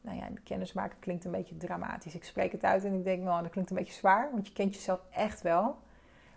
nou 0.00 0.16
ja, 0.16 0.28
kennis 0.44 0.72
maken 0.72 0.98
klinkt 0.98 1.24
een 1.24 1.30
beetje 1.30 1.56
dramatisch. 1.56 2.14
Ik 2.14 2.24
spreek 2.24 2.52
het 2.52 2.64
uit 2.64 2.84
en 2.84 2.94
ik 2.94 3.04
denk, 3.04 3.22
nou, 3.22 3.42
dat 3.42 3.50
klinkt 3.50 3.70
een 3.70 3.76
beetje 3.76 3.92
zwaar, 3.92 4.30
want 4.32 4.46
je 4.46 4.52
kent 4.52 4.74
jezelf 4.74 5.00
echt 5.10 5.42
wel. 5.42 5.78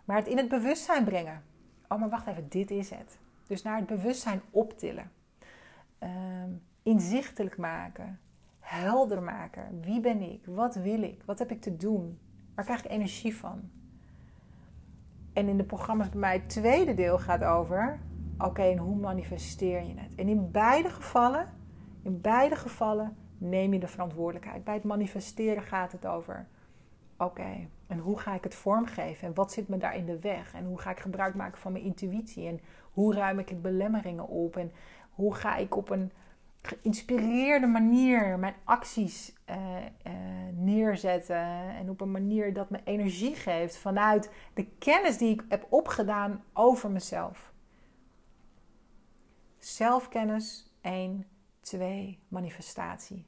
Maar 0.05 0.17
het 0.17 0.27
in 0.27 0.37
het 0.37 0.47
bewustzijn 0.47 1.03
brengen. 1.03 1.43
Oh, 1.87 1.99
maar 1.99 2.09
wacht 2.09 2.27
even, 2.27 2.49
dit 2.49 2.71
is 2.71 2.89
het. 2.89 3.17
Dus 3.47 3.61
naar 3.61 3.77
het 3.77 3.85
bewustzijn 3.85 4.41
optillen. 4.49 5.11
Um, 5.99 6.63
inzichtelijk 6.83 7.57
maken. 7.57 8.19
Helder 8.59 9.21
maken. 9.23 9.81
Wie 9.81 9.99
ben 9.99 10.21
ik? 10.21 10.45
Wat 10.45 10.75
wil 10.75 11.01
ik? 11.01 11.23
Wat 11.25 11.39
heb 11.39 11.51
ik 11.51 11.61
te 11.61 11.77
doen? 11.77 12.19
Waar 12.55 12.65
krijg 12.65 12.83
ik 12.85 12.91
energie 12.91 13.35
van? 13.35 13.69
En 15.33 15.47
in 15.47 15.57
de 15.57 15.63
programma's 15.63 16.09
bij 16.09 16.19
mij 16.19 16.33
het 16.33 16.49
tweede 16.49 16.93
deel 16.93 17.19
gaat 17.19 17.43
over... 17.43 17.99
Oké, 18.37 18.61
en 18.61 18.77
hoe 18.77 18.95
manifesteer 18.95 19.81
je 19.81 19.93
het? 19.97 20.15
En 20.15 20.27
in 20.27 20.51
beide 20.51 20.89
gevallen, 20.89 21.47
in 22.03 22.21
beide 22.21 22.55
gevallen 22.55 23.15
neem 23.37 23.73
je 23.73 23.79
de 23.79 23.87
verantwoordelijkheid. 23.87 24.63
Bij 24.63 24.73
het 24.73 24.83
manifesteren 24.83 25.63
gaat 25.63 25.91
het 25.91 26.05
over... 26.05 26.47
Oké, 27.17 27.67
en 27.87 27.99
hoe 27.99 28.19
ga 28.19 28.33
ik 28.33 28.43
het 28.43 28.55
vormgeven? 28.55 29.27
En 29.27 29.33
wat 29.33 29.51
zit 29.51 29.67
me 29.67 29.77
daar 29.77 29.95
in 29.95 30.05
de 30.05 30.19
weg? 30.19 30.53
En 30.53 30.65
hoe 30.65 30.79
ga 30.79 30.91
ik 30.91 30.99
gebruik 30.99 31.35
maken 31.35 31.57
van 31.57 31.71
mijn 31.71 31.83
intuïtie? 31.83 32.47
En 32.47 32.59
hoe 32.91 33.13
ruim 33.13 33.39
ik 33.39 33.49
het 33.49 33.61
belemmeringen 33.61 34.27
op? 34.27 34.55
En 34.55 34.71
hoe 35.11 35.33
ga 35.33 35.55
ik 35.55 35.75
op 35.75 35.89
een 35.89 36.11
geïnspireerde 36.61 37.67
manier 37.67 38.39
mijn 38.39 38.55
acties 38.63 39.33
uh, 39.49 39.55
uh, 39.55 40.13
neerzetten. 40.53 41.75
En 41.75 41.89
op 41.89 42.01
een 42.01 42.11
manier 42.11 42.53
dat 42.53 42.69
me 42.69 42.79
energie 42.83 43.35
geeft 43.35 43.77
vanuit 43.77 44.31
de 44.53 44.65
kennis 44.65 45.17
die 45.17 45.29
ik 45.29 45.43
heb 45.49 45.65
opgedaan 45.69 46.43
over 46.53 46.91
mezelf. 46.91 47.53
Zelfkennis 49.57 50.73
1, 50.81 51.25
2, 51.61 52.19
manifestatie. 52.27 53.25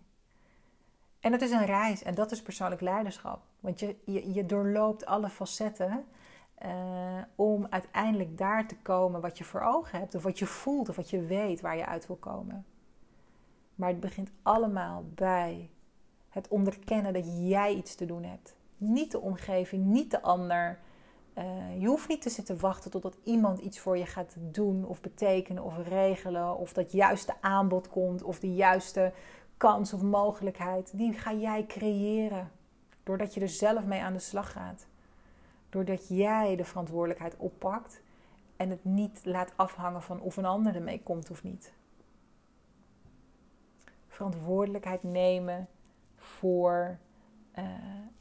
En 1.19 1.31
het 1.31 1.41
is 1.41 1.51
een 1.51 1.65
reis 1.65 2.03
en 2.03 2.15
dat 2.15 2.31
is 2.31 2.41
persoonlijk 2.41 2.81
leiderschap. 2.81 3.41
Want 3.59 3.79
je, 3.79 3.95
je, 4.33 4.45
doorloopt 4.45 5.05
alle 5.05 5.29
facetten 5.29 6.05
uh, 6.65 7.21
om 7.35 7.67
uiteindelijk 7.69 8.37
daar 8.37 8.67
te 8.67 8.77
komen 8.77 9.21
wat 9.21 9.37
je 9.37 9.43
voor 9.43 9.61
ogen 9.61 9.99
hebt, 9.99 10.15
of 10.15 10.23
wat 10.23 10.39
je 10.39 10.45
voelt, 10.45 10.89
of 10.89 10.95
wat 10.95 11.09
je 11.09 11.25
weet 11.25 11.61
waar 11.61 11.77
je 11.77 11.85
uit 11.85 12.07
wil 12.07 12.15
komen. 12.15 12.65
Maar 13.75 13.89
het 13.89 13.99
begint 13.99 14.31
allemaal 14.41 15.05
bij 15.15 15.69
het 16.29 16.47
onderkennen 16.47 17.13
dat 17.13 17.25
jij 17.49 17.73
iets 17.73 17.95
te 17.95 18.05
doen 18.05 18.23
hebt. 18.23 18.55
Niet 18.77 19.11
de 19.11 19.19
omgeving, 19.19 19.85
niet 19.85 20.11
de 20.11 20.21
ander. 20.21 20.79
Uh, 21.37 21.81
je 21.81 21.87
hoeft 21.87 22.07
niet 22.07 22.21
te 22.21 22.29
zitten 22.29 22.59
wachten 22.59 22.91
totdat 22.91 23.17
iemand 23.23 23.59
iets 23.59 23.79
voor 23.79 23.97
je 23.97 24.05
gaat 24.05 24.35
doen 24.37 24.85
of 24.85 25.01
betekenen 25.01 25.63
of 25.63 25.87
regelen. 25.87 26.57
Of 26.57 26.73
dat 26.73 26.91
juiste 26.91 27.33
aanbod 27.41 27.89
komt 27.89 28.23
of 28.23 28.39
de 28.39 28.53
juiste 28.53 29.13
kans 29.57 29.93
of 29.93 30.01
mogelijkheid. 30.01 30.97
Die 30.97 31.13
ga 31.13 31.33
jij 31.33 31.65
creëren. 31.65 32.51
Doordat 33.03 33.33
je 33.33 33.41
er 33.41 33.49
zelf 33.49 33.83
mee 33.85 34.01
aan 34.01 34.13
de 34.13 34.19
slag 34.19 34.51
gaat. 34.51 34.87
Doordat 35.69 36.07
jij 36.07 36.55
de 36.55 36.65
verantwoordelijkheid 36.65 37.37
oppakt 37.37 38.01
en 38.55 38.69
het 38.69 38.83
niet 38.83 39.21
laat 39.23 39.53
afhangen 39.55 40.01
van 40.01 40.21
of 40.21 40.37
een 40.37 40.45
ander 40.45 40.75
ermee 40.75 41.03
komt 41.03 41.31
of 41.31 41.43
niet 41.43 41.73
verantwoordelijkheid 44.13 45.03
nemen 45.03 45.67
voor 46.17 46.97
uh, 47.57 47.65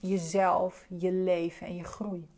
jezelf, 0.00 0.86
je 0.88 1.12
leven 1.12 1.66
en 1.66 1.76
je 1.76 1.84
groei. 1.84 2.28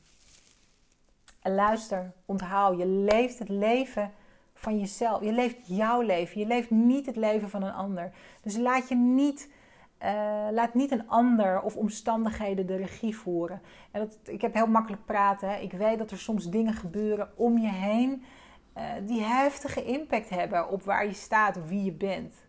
En 1.41 1.55
luister, 1.55 2.13
onthoud, 2.25 2.79
je 2.79 2.87
leeft 2.87 3.39
het 3.39 3.49
leven 3.49 4.13
van 4.55 4.79
jezelf. 4.79 5.23
Je 5.23 5.33
leeft 5.33 5.57
jouw 5.67 6.01
leven. 6.01 6.41
Je 6.41 6.47
leeft 6.47 6.71
niet 6.71 7.07
het 7.07 7.17
leven 7.17 7.51
van 7.51 7.63
een 7.63 7.73
ander. 7.73 8.13
Dus 8.43 8.57
laat 8.57 8.89
je 8.89 8.95
niet, 8.95 9.51
uh, 10.03 10.09
laat 10.51 10.75
niet 10.75 10.91
een 10.91 11.09
ander 11.09 11.61
of 11.61 11.77
omstandigheden 11.77 12.67
de 12.67 12.77
regie 12.77 13.17
voeren. 13.17 13.63
En 13.91 14.01
dat, 14.01 14.19
ik 14.25 14.41
heb 14.41 14.55
heel 14.55 14.67
makkelijk 14.67 15.05
praten. 15.05 15.49
Hè. 15.49 15.57
Ik 15.57 15.73
weet 15.73 15.99
dat 15.99 16.11
er 16.11 16.19
soms 16.19 16.51
dingen 16.51 16.75
gebeuren 16.75 17.31
om 17.37 17.59
je 17.59 17.71
heen 17.73 18.25
uh, 18.77 18.85
die 19.07 19.23
heftige 19.23 19.85
impact 19.85 20.29
hebben 20.29 20.69
op 20.69 20.83
waar 20.83 21.07
je 21.07 21.13
staat 21.13 21.57
of 21.57 21.69
wie 21.69 21.85
je 21.85 21.93
bent. 21.93 22.44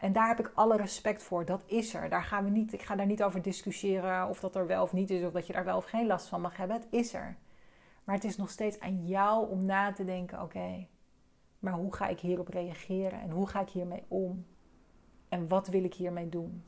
En 0.00 0.12
daar 0.12 0.28
heb 0.28 0.38
ik 0.38 0.52
alle 0.54 0.76
respect 0.76 1.22
voor. 1.22 1.44
Dat 1.44 1.62
is 1.66 1.94
er. 1.94 2.08
Daar 2.08 2.24
gaan 2.24 2.44
we 2.44 2.50
niet, 2.50 2.72
ik 2.72 2.82
ga 2.82 2.96
daar 2.96 3.06
niet 3.06 3.22
over 3.22 3.42
discussiëren 3.42 4.28
of 4.28 4.40
dat 4.40 4.56
er 4.56 4.66
wel 4.66 4.82
of 4.82 4.92
niet 4.92 5.10
is, 5.10 5.24
of 5.24 5.32
dat 5.32 5.46
je 5.46 5.52
daar 5.52 5.64
wel 5.64 5.76
of 5.76 5.84
geen 5.84 6.06
last 6.06 6.28
van 6.28 6.40
mag 6.40 6.56
hebben. 6.56 6.76
Het 6.76 6.86
is 6.90 7.14
er. 7.14 7.36
Maar 8.04 8.14
het 8.14 8.24
is 8.24 8.36
nog 8.36 8.50
steeds 8.50 8.80
aan 8.80 9.06
jou 9.06 9.50
om 9.50 9.64
na 9.64 9.92
te 9.92 10.04
denken: 10.04 10.42
oké, 10.42 10.86
maar 11.58 11.72
hoe 11.72 11.94
ga 11.94 12.06
ik 12.06 12.20
hierop 12.20 12.48
reageren? 12.48 13.20
En 13.20 13.30
hoe 13.30 13.48
ga 13.48 13.60
ik 13.60 13.68
hiermee 13.68 14.04
om? 14.08 14.46
En 15.28 15.48
wat 15.48 15.68
wil 15.68 15.84
ik 15.84 15.94
hiermee 15.94 16.28
doen? 16.28 16.64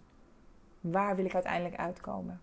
Waar 0.81 1.17
wil 1.17 1.25
ik 1.25 1.35
uiteindelijk 1.35 1.77
uitkomen? 1.77 2.41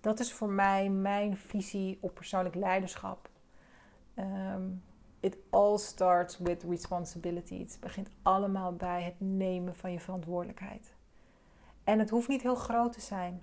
Dat 0.00 0.20
is 0.20 0.32
voor 0.32 0.48
mij 0.48 0.90
mijn 0.90 1.36
visie 1.36 1.98
op 2.00 2.14
persoonlijk 2.14 2.54
leiderschap. 2.54 3.30
Um, 4.16 4.82
it 5.22 5.36
all 5.50 5.78
starts 5.78 6.38
with 6.38 6.64
responsibility. 6.68 7.58
Het 7.58 7.76
begint 7.80 8.08
allemaal 8.22 8.72
bij 8.72 9.02
het 9.02 9.14
nemen 9.18 9.74
van 9.76 9.92
je 9.92 10.00
verantwoordelijkheid. 10.00 10.94
En 11.84 11.98
het 11.98 12.10
hoeft 12.10 12.28
niet 12.28 12.42
heel 12.42 12.54
groot 12.54 12.92
te 12.92 13.00
zijn. 13.00 13.42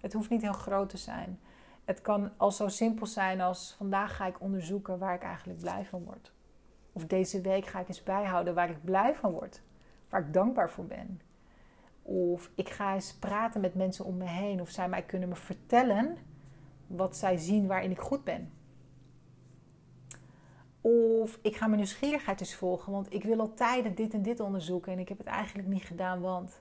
Het 0.00 0.12
hoeft 0.12 0.30
niet 0.30 0.42
heel 0.42 0.52
groot 0.52 0.88
te 0.88 0.96
zijn. 0.96 1.40
het 1.84 2.00
kan 2.00 2.30
al 2.36 2.50
zo 2.50 2.68
simpel 2.68 3.06
zijn 3.06 3.40
als 3.40 3.74
vandaag 3.76 4.16
ga 4.16 4.26
ik 4.26 4.40
onderzoeken 4.40 4.98
waar 4.98 5.14
ik 5.14 5.22
eigenlijk 5.22 5.58
blij 5.58 5.84
van 5.84 6.04
word. 6.04 6.32
Of 6.92 7.06
deze 7.06 7.40
week 7.40 7.66
ga 7.66 7.80
ik 7.80 7.88
eens 7.88 8.02
bijhouden 8.02 8.54
waar 8.54 8.70
ik 8.70 8.84
blij 8.84 9.14
van 9.14 9.32
word. 9.32 9.62
Waar 10.08 10.20
ik 10.20 10.32
dankbaar 10.32 10.70
voor 10.70 10.86
ben. 10.86 11.20
Of 12.02 12.50
ik 12.54 12.68
ga 12.68 12.94
eens 12.94 13.14
praten 13.14 13.60
met 13.60 13.74
mensen 13.74 14.04
om 14.04 14.16
me 14.16 14.24
heen. 14.24 14.60
Of 14.60 14.68
zij 14.68 14.88
mij 14.88 15.02
kunnen 15.02 15.28
me 15.28 15.36
vertellen 15.36 16.16
wat 16.86 17.16
zij 17.16 17.36
zien 17.36 17.66
waarin 17.66 17.90
ik 17.90 18.00
goed 18.00 18.24
ben. 18.24 18.52
Of 20.88 21.38
ik 21.42 21.56
ga 21.56 21.66
mijn 21.66 21.78
nieuwsgierigheid 21.78 22.40
eens 22.40 22.54
volgen, 22.54 22.92
want 22.92 23.12
ik 23.12 23.24
wil 23.24 23.40
al 23.40 23.54
tijden 23.54 23.94
dit 23.94 24.14
en 24.14 24.22
dit 24.22 24.40
onderzoeken 24.40 24.92
en 24.92 24.98
ik 24.98 25.08
heb 25.08 25.18
het 25.18 25.26
eigenlijk 25.26 25.68
niet 25.68 25.84
gedaan, 25.84 26.20
want. 26.20 26.60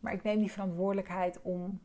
Maar 0.00 0.12
ik 0.12 0.22
neem 0.22 0.38
die 0.38 0.52
verantwoordelijkheid 0.52 1.42
om 1.42 1.80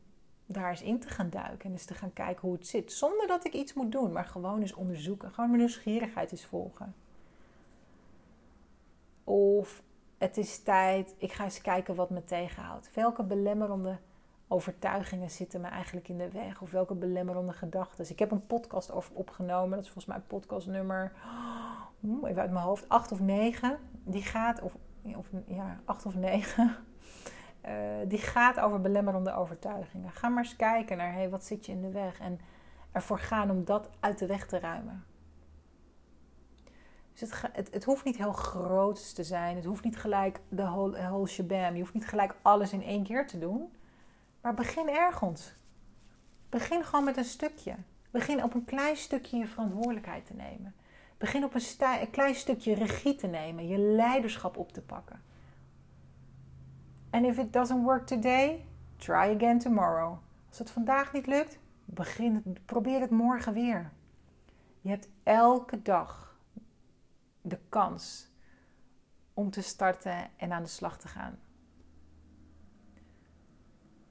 daar 0.46 0.70
eens 0.70 0.82
in 0.82 0.98
te 0.98 1.08
gaan 1.08 1.30
duiken 1.30 1.64
en 1.64 1.70
eens 1.70 1.84
te 1.84 1.94
gaan 1.94 2.12
kijken 2.12 2.48
hoe 2.48 2.56
het 2.56 2.66
zit. 2.66 2.92
Zonder 2.92 3.26
dat 3.26 3.46
ik 3.46 3.52
iets 3.52 3.74
moet 3.74 3.92
doen, 3.92 4.12
maar 4.12 4.24
gewoon 4.24 4.60
eens 4.60 4.74
onderzoeken. 4.74 5.30
Gewoon 5.30 5.50
mijn 5.50 5.62
nieuwsgierigheid 5.62 6.32
eens 6.32 6.44
volgen. 6.44 6.94
Of 9.24 9.82
het 10.18 10.36
is 10.36 10.62
tijd, 10.62 11.14
ik 11.18 11.32
ga 11.32 11.44
eens 11.44 11.60
kijken 11.60 11.94
wat 11.94 12.10
me 12.10 12.24
tegenhoudt. 12.24 12.94
Welke 12.94 13.22
belemmerende 13.22 13.98
overtuigingen 14.48 15.30
zitten 15.30 15.60
me 15.60 15.68
eigenlijk 15.68 16.08
in 16.08 16.18
de 16.18 16.30
weg? 16.30 16.60
Of 16.60 16.70
welke 16.70 16.94
belemmerende 16.94 17.52
gedachten? 17.52 18.10
Ik 18.10 18.18
heb 18.18 18.30
een 18.30 18.46
podcast 18.46 18.90
over 18.90 19.14
opgenomen. 19.14 19.70
Dat 19.70 19.84
is 19.84 19.90
volgens 19.90 20.14
mij 20.14 20.22
podcast 20.26 20.66
nummer, 20.66 21.12
even 22.02 22.42
uit 22.42 22.50
mijn 22.50 22.64
hoofd, 22.64 22.88
8 22.88 23.12
of 23.12 23.20
9. 23.20 23.78
Die 24.04 24.22
gaat, 24.22 24.60
of, 24.60 24.76
of 25.16 25.26
ja, 25.46 25.80
8 25.84 26.06
of 26.06 26.14
9. 26.14 26.76
Uh, 27.64 27.72
die 28.08 28.18
gaat 28.18 28.60
over 28.60 28.80
belemmerende 28.80 29.34
overtuigingen. 29.34 30.10
Ga 30.10 30.28
maar 30.28 30.42
eens 30.42 30.56
kijken 30.56 30.96
naar, 30.96 31.12
hey, 31.12 31.30
wat 31.30 31.44
zit 31.44 31.66
je 31.66 31.72
in 31.72 31.82
de 31.82 31.90
weg? 31.90 32.20
En 32.20 32.40
ervoor 32.92 33.18
gaan 33.18 33.50
om 33.50 33.64
dat 33.64 33.90
uit 34.00 34.18
de 34.18 34.26
weg 34.26 34.46
te 34.46 34.58
ruimen. 34.58 35.04
Dus 37.12 37.30
het, 37.52 37.72
het, 37.72 37.84
hoeft 37.84 38.04
niet 38.04 38.16
heel 38.16 38.32
groot 38.32 39.14
te 39.14 39.24
zijn. 39.24 39.56
Het 39.56 39.64
hoeft 39.64 39.84
niet 39.84 39.96
gelijk 39.96 40.40
de 40.48 40.62
whole, 40.62 41.02
whole. 41.02 41.28
Je 41.46 41.78
hoeft 41.78 41.94
niet 41.94 42.08
gelijk 42.08 42.34
alles 42.42 42.72
in 42.72 42.82
één 42.82 43.02
keer 43.02 43.26
te 43.26 43.38
doen. 43.38 43.72
Maar 44.40 44.54
begin 44.54 44.88
ergens. 44.88 45.54
Begin 46.48 46.84
gewoon 46.84 47.04
met 47.04 47.16
een 47.16 47.24
stukje. 47.24 47.74
Begin 48.10 48.42
op 48.42 48.54
een 48.54 48.64
klein 48.64 48.96
stukje 48.96 49.36
je 49.36 49.46
verantwoordelijkheid 49.46 50.26
te 50.26 50.34
nemen. 50.34 50.74
Begin 51.22 51.44
op 51.44 51.54
een, 51.54 52.10
klein 52.10 52.34
stukje 52.34 52.74
regie 52.74 53.14
te 53.14 53.26
nemen. 53.26 53.68
Je 53.68 53.78
leiderschap 53.78 54.56
op 54.56 54.72
te 54.72 54.80
pakken. 54.80 55.22
En 57.10 57.24
if 57.24 57.38
it 57.38 57.52
doesn't 57.52 57.82
work 57.82 58.06
today, 58.06 58.66
try 58.96 59.34
again 59.36 59.58
tomorrow. 59.58 60.18
Als 60.48 60.58
het 60.58 60.70
vandaag 60.70 61.12
niet 61.12 61.26
lukt, 61.26 61.58
begin, 61.84 62.58
probeer 62.64 63.00
het 63.00 63.10
morgen 63.10 63.52
weer. 63.52 63.92
Je 64.80 64.88
hebt 64.88 65.08
elke 65.22 65.82
dag 65.82 66.36
de 67.40 67.58
kans 67.68 68.28
om 69.34 69.50
te 69.50 69.62
starten 69.62 70.30
en 70.36 70.52
aan 70.52 70.62
de 70.62 70.68
slag 70.68 70.98
te 70.98 71.08
gaan. 71.08 71.38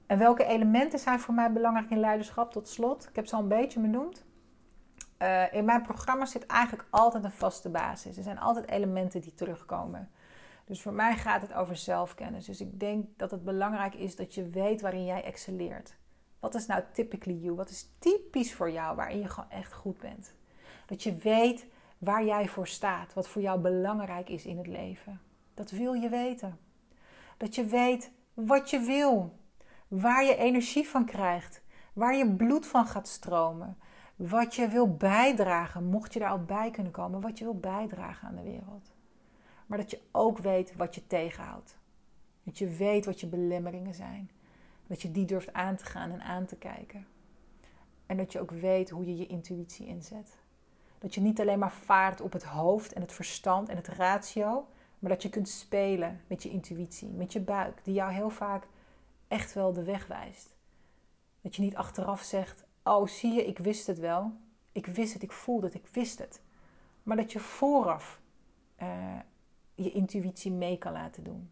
En 0.06 0.18
welke 0.18 0.44
elementen 0.44 0.98
zijn 0.98 1.20
voor 1.20 1.34
mij 1.34 1.52
belangrijk 1.52 1.90
in 1.90 2.00
leiderschap? 2.00 2.52
Tot 2.52 2.68
slot, 2.68 3.08
ik 3.08 3.16
heb 3.16 3.26
ze 3.26 3.36
al 3.36 3.42
een 3.42 3.48
beetje 3.48 3.80
benoemd. 3.80 4.24
Uh, 5.22 5.52
in 5.52 5.64
mijn 5.64 5.82
programma 5.82 6.24
zit 6.24 6.46
eigenlijk 6.46 6.88
altijd 6.90 7.24
een 7.24 7.32
vaste 7.32 7.68
basis. 7.68 8.16
Er 8.16 8.22
zijn 8.22 8.38
altijd 8.38 8.68
elementen 8.68 9.20
die 9.20 9.34
terugkomen. 9.34 10.10
Dus 10.64 10.82
voor 10.82 10.92
mij 10.92 11.16
gaat 11.16 11.42
het 11.42 11.52
over 11.52 11.76
zelfkennis. 11.76 12.44
Dus 12.44 12.60
ik 12.60 12.80
denk 12.80 13.06
dat 13.16 13.30
het 13.30 13.44
belangrijk 13.44 13.94
is 13.94 14.16
dat 14.16 14.34
je 14.34 14.48
weet 14.48 14.80
waarin 14.80 15.04
jij 15.04 15.24
excelleert. 15.24 15.94
Wat 16.40 16.54
is 16.54 16.66
nou 16.66 16.82
typically 16.92 17.38
you? 17.38 17.54
Wat 17.54 17.70
is 17.70 17.88
typisch 17.98 18.54
voor 18.54 18.70
jou 18.70 18.96
waarin 18.96 19.18
je 19.18 19.28
gewoon 19.28 19.50
echt 19.50 19.72
goed 19.72 19.98
bent? 19.98 20.34
Dat 20.86 21.02
je 21.02 21.14
weet 21.14 21.66
waar 21.98 22.24
jij 22.24 22.48
voor 22.48 22.66
staat, 22.66 23.14
wat 23.14 23.28
voor 23.28 23.42
jou 23.42 23.60
belangrijk 23.60 24.28
is 24.28 24.44
in 24.44 24.56
het 24.58 24.66
leven. 24.66 25.20
Dat 25.54 25.70
wil 25.70 25.92
je 25.92 26.08
weten. 26.08 26.58
Dat 27.36 27.54
je 27.54 27.64
weet 27.64 28.10
wat 28.34 28.70
je 28.70 28.80
wil, 28.80 29.38
waar 29.88 30.24
je 30.24 30.36
energie 30.36 30.88
van 30.88 31.04
krijgt, 31.04 31.62
waar 31.92 32.14
je 32.14 32.34
bloed 32.34 32.66
van 32.66 32.86
gaat 32.86 33.08
stromen, 33.08 33.78
wat 34.28 34.54
je 34.54 34.68
wil 34.68 34.96
bijdragen, 34.96 35.84
mocht 35.84 36.12
je 36.12 36.18
daar 36.18 36.30
al 36.30 36.44
bij 36.44 36.70
kunnen 36.70 36.92
komen, 36.92 37.20
wat 37.20 37.38
je 37.38 37.44
wil 37.44 37.58
bijdragen 37.58 38.28
aan 38.28 38.34
de 38.34 38.42
wereld. 38.42 38.92
Maar 39.66 39.78
dat 39.78 39.90
je 39.90 40.00
ook 40.10 40.38
weet 40.38 40.76
wat 40.76 40.94
je 40.94 41.06
tegenhoudt. 41.06 41.78
Dat 42.42 42.58
je 42.58 42.68
weet 42.68 43.04
wat 43.04 43.20
je 43.20 43.26
belemmeringen 43.26 43.94
zijn. 43.94 44.30
Dat 44.86 45.02
je 45.02 45.10
die 45.10 45.24
durft 45.24 45.52
aan 45.52 45.76
te 45.76 45.84
gaan 45.84 46.10
en 46.10 46.22
aan 46.22 46.46
te 46.46 46.56
kijken. 46.56 47.06
En 48.06 48.16
dat 48.16 48.32
je 48.32 48.40
ook 48.40 48.50
weet 48.50 48.90
hoe 48.90 49.06
je 49.06 49.16
je 49.16 49.26
intuïtie 49.26 49.86
inzet. 49.86 50.38
Dat 50.98 51.14
je 51.14 51.20
niet 51.20 51.40
alleen 51.40 51.58
maar 51.58 51.72
vaart 51.72 52.20
op 52.20 52.32
het 52.32 52.44
hoofd 52.44 52.92
en 52.92 53.00
het 53.00 53.12
verstand 53.12 53.68
en 53.68 53.76
het 53.76 53.88
ratio, 53.88 54.66
maar 54.98 55.10
dat 55.10 55.22
je 55.22 55.28
kunt 55.28 55.48
spelen 55.48 56.20
met 56.26 56.42
je 56.42 56.50
intuïtie, 56.50 57.08
met 57.08 57.32
je 57.32 57.40
buik, 57.40 57.84
die 57.84 57.94
jou 57.94 58.12
heel 58.12 58.30
vaak 58.30 58.66
echt 59.28 59.52
wel 59.52 59.72
de 59.72 59.82
weg 59.82 60.06
wijst. 60.06 60.54
Dat 61.40 61.56
je 61.56 61.62
niet 61.62 61.76
achteraf 61.76 62.22
zegt: 62.22 62.64
Oh, 62.84 63.06
zie 63.06 63.32
je, 63.32 63.46
ik 63.46 63.58
wist 63.58 63.86
het 63.86 63.98
wel. 63.98 64.32
Ik 64.72 64.86
wist 64.86 65.12
het, 65.12 65.22
ik 65.22 65.32
voelde 65.32 65.66
het, 65.66 65.74
ik 65.74 65.86
wist 65.86 66.18
het. 66.18 66.42
Maar 67.02 67.16
dat 67.16 67.32
je 67.32 67.40
vooraf 67.40 68.20
uh, 68.82 69.18
je 69.74 69.92
intuïtie 69.92 70.52
mee 70.52 70.78
kan 70.78 70.92
laten 70.92 71.24
doen. 71.24 71.50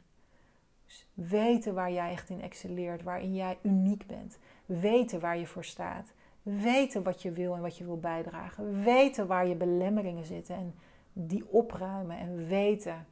Dus 0.86 1.06
weten 1.14 1.74
waar 1.74 1.92
jij 1.92 2.10
echt 2.10 2.28
in 2.30 2.40
excelleert, 2.40 3.02
waarin 3.02 3.34
jij 3.34 3.58
uniek 3.62 4.06
bent. 4.06 4.38
Weten 4.66 5.20
waar 5.20 5.38
je 5.38 5.46
voor 5.46 5.64
staat. 5.64 6.12
Weten 6.42 7.02
wat 7.02 7.22
je 7.22 7.30
wil 7.30 7.54
en 7.54 7.60
wat 7.60 7.76
je 7.76 7.84
wil 7.84 7.98
bijdragen. 7.98 8.82
Weten 8.82 9.26
waar 9.26 9.46
je 9.46 9.54
belemmeringen 9.54 10.24
zitten 10.24 10.56
en 10.56 10.74
die 11.12 11.48
opruimen. 11.48 12.18
En 12.18 12.46
weten 12.46 13.06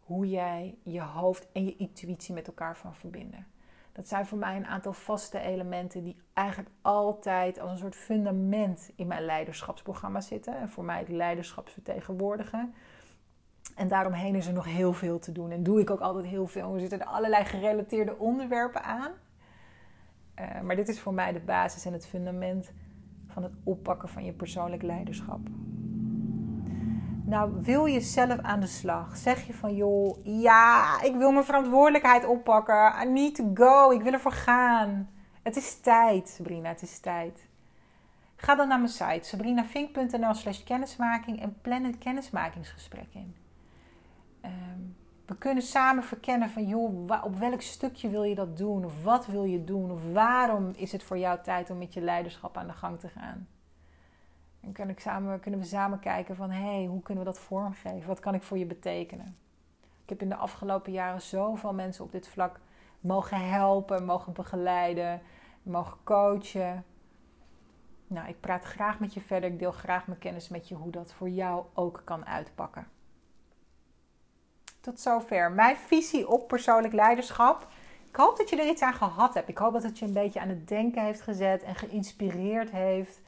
hoe 0.00 0.28
jij 0.28 0.74
je 0.82 1.00
hoofd 1.00 1.48
en 1.52 1.64
je 1.64 1.76
intuïtie 1.76 2.34
met 2.34 2.46
elkaar 2.46 2.76
van 2.76 2.94
verbinden. 2.94 3.46
Dat 3.92 4.08
zijn 4.08 4.26
voor 4.26 4.38
mij 4.38 4.56
een 4.56 4.66
aantal 4.66 4.92
vaste 4.92 5.38
elementen 5.38 6.02
die 6.02 6.16
eigenlijk 6.32 6.70
altijd 6.82 7.60
als 7.60 7.70
een 7.70 7.78
soort 7.78 7.96
fundament 7.96 8.90
in 8.96 9.06
mijn 9.06 9.24
leiderschapsprogramma 9.24 10.20
zitten. 10.20 10.56
En 10.56 10.70
voor 10.70 10.84
mij 10.84 10.98
het 10.98 11.08
leiderschapsvertegenwoordigen. 11.08 12.74
En 13.76 13.88
daaromheen 13.88 14.34
is 14.34 14.46
er 14.46 14.52
nog 14.52 14.64
heel 14.64 14.92
veel 14.92 15.18
te 15.18 15.32
doen. 15.32 15.50
En 15.50 15.62
doe 15.62 15.80
ik 15.80 15.90
ook 15.90 16.00
altijd 16.00 16.24
heel 16.24 16.46
veel. 16.46 16.74
Er 16.74 16.80
zitten 16.80 17.06
allerlei 17.06 17.44
gerelateerde 17.44 18.18
onderwerpen 18.18 18.82
aan. 18.82 19.10
Uh, 20.40 20.60
maar 20.60 20.76
dit 20.76 20.88
is 20.88 21.00
voor 21.00 21.14
mij 21.14 21.32
de 21.32 21.40
basis 21.40 21.84
en 21.84 21.92
het 21.92 22.06
fundament 22.06 22.72
van 23.26 23.42
het 23.42 23.52
oppakken 23.64 24.08
van 24.08 24.24
je 24.24 24.32
persoonlijk 24.32 24.82
leiderschap. 24.82 25.40
Nou, 27.30 27.52
wil 27.62 27.84
je 27.86 28.00
zelf 28.00 28.38
aan 28.38 28.60
de 28.60 28.66
slag? 28.66 29.16
Zeg 29.16 29.46
je 29.46 29.54
van, 29.54 29.74
joh, 29.74 30.18
ja, 30.24 31.02
ik 31.02 31.16
wil 31.16 31.32
mijn 31.32 31.44
verantwoordelijkheid 31.44 32.26
oppakken. 32.26 32.92
I 33.02 33.08
need 33.08 33.34
to 33.34 33.50
go. 33.54 33.90
Ik 33.90 34.02
wil 34.02 34.12
ervoor 34.12 34.32
gaan. 34.32 35.10
Het 35.42 35.56
is 35.56 35.80
tijd, 35.80 36.28
Sabrina, 36.28 36.68
het 36.68 36.82
is 36.82 36.98
tijd. 36.98 37.48
Ga 38.36 38.54
dan 38.54 38.68
naar 38.68 38.78
mijn 38.78 38.90
site 38.90 39.20
sabrinavink.nl 39.22 40.34
slash 40.34 40.62
kennismaking 40.62 41.42
en 41.42 41.60
plan 41.60 41.84
een 41.84 41.98
kennismakingsgesprek 41.98 43.08
in. 43.14 43.36
Ehm, 44.40 44.80
we 45.26 45.36
kunnen 45.36 45.62
samen 45.62 46.04
verkennen 46.04 46.50
van, 46.50 46.66
joh, 46.66 47.24
op 47.24 47.38
welk 47.38 47.60
stukje 47.60 48.08
wil 48.08 48.22
je 48.22 48.34
dat 48.34 48.56
doen? 48.56 48.84
Of 48.84 49.02
wat 49.02 49.26
wil 49.26 49.44
je 49.44 49.64
doen? 49.64 49.90
Of 49.90 50.12
waarom 50.12 50.72
is 50.76 50.92
het 50.92 51.02
voor 51.02 51.18
jou 51.18 51.38
tijd 51.42 51.70
om 51.70 51.78
met 51.78 51.94
je 51.94 52.00
leiderschap 52.00 52.56
aan 52.56 52.66
de 52.66 52.72
gang 52.72 53.00
te 53.00 53.08
gaan? 53.08 53.48
En 54.60 54.94
samen, 54.96 55.40
kunnen 55.40 55.60
we 55.60 55.66
samen 55.66 56.00
kijken 56.00 56.36
van, 56.36 56.50
hé, 56.50 56.74
hey, 56.74 56.84
hoe 56.84 57.02
kunnen 57.02 57.24
we 57.24 57.30
dat 57.30 57.40
vormgeven? 57.40 58.08
Wat 58.08 58.20
kan 58.20 58.34
ik 58.34 58.42
voor 58.42 58.58
je 58.58 58.66
betekenen? 58.66 59.36
Ik 60.02 60.08
heb 60.08 60.22
in 60.22 60.28
de 60.28 60.36
afgelopen 60.36 60.92
jaren 60.92 61.22
zoveel 61.22 61.72
mensen 61.72 62.04
op 62.04 62.12
dit 62.12 62.28
vlak 62.28 62.60
mogen 63.00 63.48
helpen, 63.48 64.04
mogen 64.04 64.32
begeleiden, 64.32 65.22
mogen 65.62 65.96
coachen. 66.04 66.84
Nou, 68.06 68.28
ik 68.28 68.40
praat 68.40 68.64
graag 68.64 69.00
met 69.00 69.14
je 69.14 69.20
verder. 69.20 69.50
Ik 69.50 69.58
deel 69.58 69.72
graag 69.72 70.06
mijn 70.06 70.18
kennis 70.18 70.48
met 70.48 70.68
je 70.68 70.74
hoe 70.74 70.90
dat 70.90 71.12
voor 71.12 71.28
jou 71.28 71.64
ook 71.74 72.02
kan 72.04 72.26
uitpakken. 72.26 72.86
Tot 74.80 75.00
zover 75.00 75.52
mijn 75.52 75.76
visie 75.76 76.28
op 76.28 76.48
persoonlijk 76.48 76.94
leiderschap. 76.94 77.66
Ik 78.08 78.16
hoop 78.16 78.36
dat 78.36 78.50
je 78.50 78.56
er 78.56 78.68
iets 78.68 78.82
aan 78.82 78.94
gehad 78.94 79.34
hebt. 79.34 79.48
Ik 79.48 79.58
hoop 79.58 79.72
dat 79.72 79.82
het 79.82 79.98
je 79.98 80.06
een 80.06 80.12
beetje 80.12 80.40
aan 80.40 80.48
het 80.48 80.68
denken 80.68 81.04
heeft 81.04 81.20
gezet 81.20 81.62
en 81.62 81.74
geïnspireerd 81.74 82.70
heeft 82.70 83.20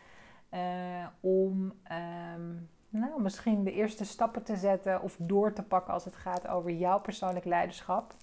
uh, 0.54 1.06
om 1.20 1.72
ehm, 1.82 2.54
nou, 2.88 3.22
misschien 3.22 3.64
de 3.64 3.72
eerste 3.72 4.04
stappen 4.04 4.42
te 4.42 4.56
zetten 4.56 5.02
of 5.02 5.16
door 5.18 5.52
te 5.52 5.62
pakken 5.62 5.94
als 5.94 6.04
het 6.04 6.16
gaat 6.16 6.48
over 6.48 6.70
jouw 6.70 7.00
persoonlijk 7.00 7.44
leiderschap. 7.44 8.14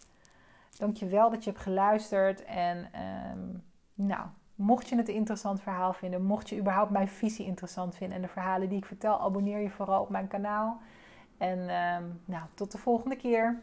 Dankjewel 0.78 1.30
dat 1.30 1.44
je 1.44 1.50
hebt 1.50 1.64
geluisterd 1.64 2.44
en 2.44 2.90
ehm, 2.92 3.48
nou, 3.94 4.28
mocht 4.56 4.90
je 4.90 4.96
het 4.96 5.08
een 5.08 5.14
interessant 5.14 5.62
verhaal 5.62 5.94
vinden, 5.94 6.24
mocht 6.24 6.50
je 6.50 6.60
überhaupt 6.60 6.92
mijn 6.92 7.08
visie 7.08 7.46
interessant 7.46 7.96
vinden 7.96 8.16
en 8.16 8.22
de 8.22 8.28
verhalen 8.28 8.70
die 8.70 8.78
ik 8.78 8.86
vertel, 8.86 9.22
abonneer 9.22 9.60
je 9.60 9.70
vooral 9.70 10.02
op 10.02 10.10
mijn 10.10 10.28
kanaal. 10.28 10.82
En 11.38 11.70
ehm, 11.70 12.04
nou, 12.26 12.44
tot 12.54 12.72
de 12.72 12.78
volgende 12.78 13.16
keer. 13.16 13.62